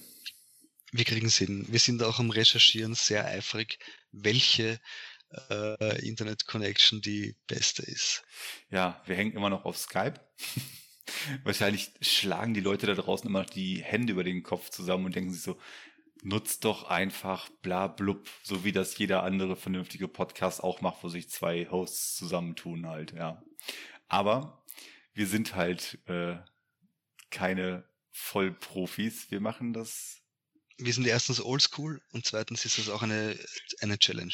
[0.91, 1.65] Wir kriegen es hin.
[1.67, 3.79] Wir sind auch am Recherchieren sehr eifrig,
[4.11, 4.79] welche
[5.49, 8.23] äh, Internet-Connection die beste ist.
[8.69, 10.19] Ja, wir hängen immer noch auf Skype.
[11.43, 15.15] Wahrscheinlich schlagen die Leute da draußen immer noch die Hände über den Kopf zusammen und
[15.15, 15.57] denken sich so,
[16.21, 21.09] nutzt doch einfach bla blub, so wie das jeder andere vernünftige Podcast auch macht, wo
[21.09, 23.41] sich zwei Hosts zusammentun halt, ja.
[24.07, 24.63] Aber
[25.13, 26.37] wir sind halt äh,
[27.29, 29.31] keine Vollprofis.
[29.31, 30.19] Wir machen das
[30.79, 33.37] wir sind erstens oldschool und zweitens ist das auch eine,
[33.81, 34.33] eine Challenge.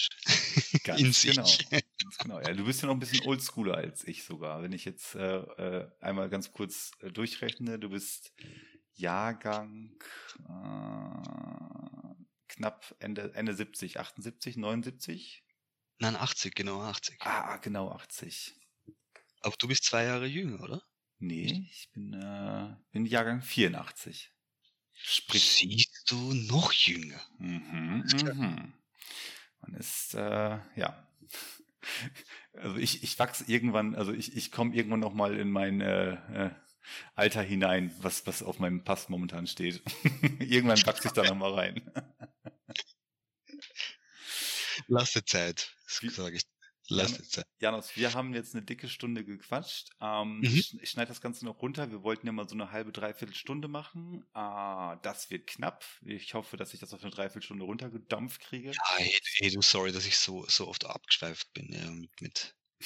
[0.83, 1.35] Ganz in sich.
[1.35, 1.81] Genau.
[2.05, 2.39] Ganz genau.
[2.39, 4.61] Ja, du bist ja noch ein bisschen oldschooler als ich sogar.
[4.61, 8.31] Wenn ich jetzt äh, äh einmal ganz kurz äh, durchrechne, du bist
[8.93, 9.97] Jahrgang
[10.47, 12.15] äh,
[12.47, 15.43] knapp Ende, Ende 70, 78, 79?
[15.97, 17.17] Nein, 80, genau 80.
[17.21, 18.53] Ah, genau 80.
[19.41, 20.83] Aber du bist zwei Jahre jünger, oder?
[21.17, 24.31] Nee, ich bin, äh, bin Jahrgang 84.
[24.93, 27.19] Sprich, siehst du noch jünger.
[27.39, 28.73] Mhm, mhm.
[29.61, 31.07] Man ist, äh, ja.
[32.53, 36.13] Also ich, ich wachse irgendwann, also ich, ich komme irgendwann noch mal in mein äh,
[36.13, 36.49] äh,
[37.15, 39.81] Alter hinein, was, was auf meinem Pass momentan steht.
[40.39, 41.91] irgendwann wachse ich da noch mal rein.
[44.87, 46.43] Lass dir Zeit, sage ich.
[46.87, 49.89] Lass Jan Janos, wir haben jetzt eine dicke Stunde gequatscht.
[50.01, 50.43] Ähm, mhm.
[50.43, 51.89] Ich, schneide das Ganze noch runter.
[51.89, 54.23] Wir wollten ja mal so eine halbe, dreiviertel Stunde machen.
[54.35, 55.83] Äh, das wird knapp.
[56.05, 58.71] Ich hoffe, dass ich das auf eine Dreiviertelstunde runtergedampft kriege.
[58.71, 62.55] Ja, hey, hey, du, sorry, dass ich so, so oft abgeschweift bin ja, mit, mit.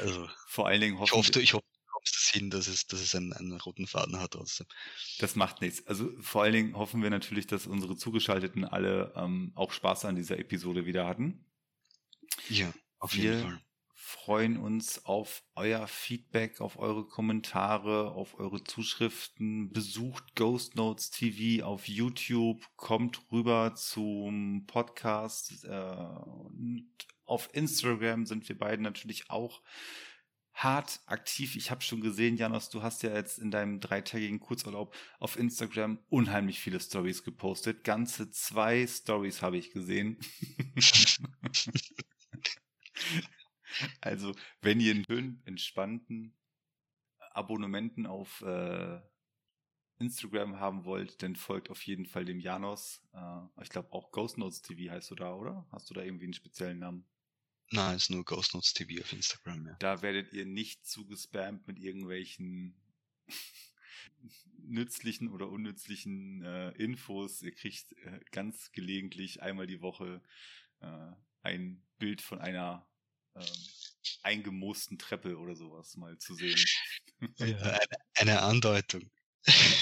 [0.00, 1.28] Also, Vor allen Dingen hoffe ich.
[1.28, 4.18] Hoffe, ich hoffe, du kommst es hin, dass es, dass es einen, einen roten Faden
[4.18, 4.66] hat trotzdem.
[5.18, 5.86] Das macht nichts.
[5.86, 10.16] Also vor allen Dingen hoffen wir natürlich, dass unsere Zugeschalteten alle ähm, auch Spaß an
[10.16, 11.44] dieser Episode wieder hatten.
[12.48, 13.60] Ja, auf Wir jeden Fall.
[13.94, 19.70] freuen uns auf euer Feedback, auf eure Kommentare, auf eure Zuschriften.
[19.72, 26.88] Besucht Ghost Notes TV auf YouTube, kommt rüber zum Podcast äh, und
[27.24, 29.62] auf Instagram sind wir beiden natürlich auch
[30.56, 31.54] hart aktiv.
[31.56, 35.98] Ich habe schon gesehen, Janos, du hast ja jetzt in deinem dreitägigen Kurzurlaub auf Instagram
[36.08, 37.84] unheimlich viele Stories gepostet.
[37.84, 40.18] Ganze zwei Stories habe ich gesehen.
[44.00, 46.34] Also, wenn ihr einen schönen, entspannten
[47.32, 49.00] Abonnementen auf äh,
[49.98, 53.02] Instagram haben wollt, dann folgt auf jeden Fall dem Janos.
[53.12, 55.66] Äh, ich glaube auch Ghost Notes TV heißt du da, oder?
[55.72, 57.04] Hast du da irgendwie einen speziellen Namen?
[57.70, 59.76] Nein, ist nur Ghost Notes TV auf Instagram, ja.
[59.80, 62.80] Da werdet ihr nicht zugespammt mit irgendwelchen
[64.58, 67.42] nützlichen oder unnützlichen äh, Infos.
[67.42, 70.22] Ihr kriegt äh, ganz gelegentlich einmal die Woche
[70.80, 72.86] äh, ein Bild von einer
[73.36, 73.66] ähm,
[74.22, 76.58] eingemoosten Treppe oder sowas mal zu sehen.
[77.38, 77.80] Ja, eine,
[78.14, 79.10] eine Andeutung.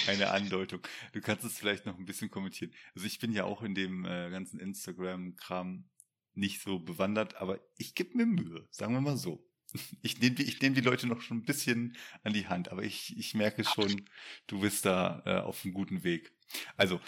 [0.07, 0.86] Eine Andeutung.
[1.12, 2.72] Du kannst es vielleicht noch ein bisschen kommentieren.
[2.94, 5.88] Also ich bin ja auch in dem äh, ganzen Instagram-Kram
[6.34, 9.44] nicht so bewandert, aber ich gebe mir Mühe, sagen wir mal so.
[10.02, 13.16] Ich nehme ich nehm die Leute noch schon ein bisschen an die Hand, aber ich,
[13.16, 14.09] ich merke schon,
[14.46, 16.32] du bist da äh, auf einem guten Weg.
[16.76, 17.00] Also,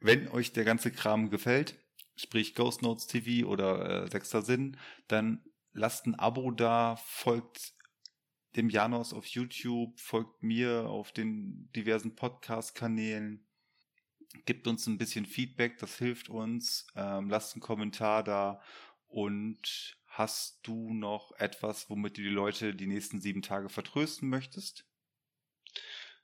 [0.00, 1.76] wenn euch der ganze Kram gefällt,
[2.16, 4.76] sprich Ghost Notes TV oder äh, Sechster Sinn,
[5.08, 5.42] dann
[5.72, 7.74] lasst ein Abo da, folgt
[8.56, 13.46] dem Janos auf YouTube, folgt mir auf den diversen Podcast-Kanälen,
[14.44, 18.60] gibt uns ein bisschen Feedback, das hilft uns, ähm, lasst einen Kommentar da
[19.06, 24.84] und hast du noch etwas, womit du die Leute die nächsten sieben Tage vertrösten möchtest?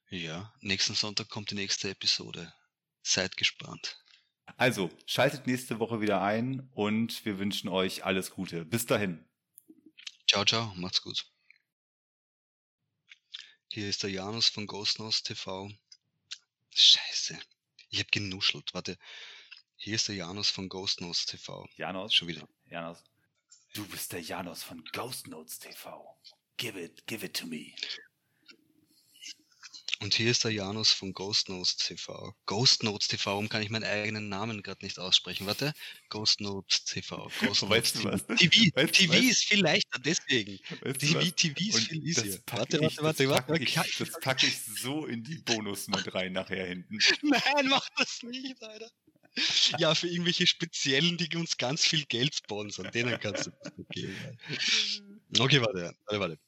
[0.09, 2.53] Ja, nächsten Sonntag kommt die nächste Episode.
[3.03, 4.03] Seid gespannt.
[4.57, 8.65] Also, schaltet nächste Woche wieder ein und wir wünschen euch alles Gute.
[8.65, 9.25] Bis dahin.
[10.29, 11.24] Ciao, ciao, macht's gut.
[13.68, 15.70] Hier ist der Janus von Ghostnos TV.
[16.74, 17.39] Scheiße,
[17.91, 18.74] ich habe genuschelt.
[18.74, 18.99] Warte,
[19.77, 21.68] hier ist der Janus von Ghostnos TV.
[21.77, 22.14] Janus?
[22.14, 22.49] Schon wieder.
[22.66, 23.03] Janus.
[23.77, 26.18] Du bist der Janus von Ghost Notes TV.
[26.57, 27.74] Give it, give it to me.
[30.03, 32.35] Und hier ist der Janus von Ghost Notes TV.
[32.45, 35.47] Ghost Notes TV, warum kann ich meinen eigenen Namen gerade nicht aussprechen?
[35.47, 35.73] Warte,
[36.11, 37.31] Ghost Notes TV.
[37.41, 38.27] Ghost weißt du was?
[38.37, 40.59] TV, weißt, TV weißt, ist viel leichter, deswegen.
[40.99, 42.39] TV, TV ist viel easier.
[42.47, 43.53] Warte, warte, warte, warte.
[43.53, 46.99] Pack ich, das packe ich so in die Bonus mit rein nachher hinten.
[47.23, 48.91] Nein, mach das nicht, Alter.
[49.79, 52.91] Ja, für irgendwelche Speziellen, die uns ganz viel Geld sponsern.
[52.93, 54.17] Denen kannst du das geben.
[55.39, 56.39] Okay, warte, warte, warte.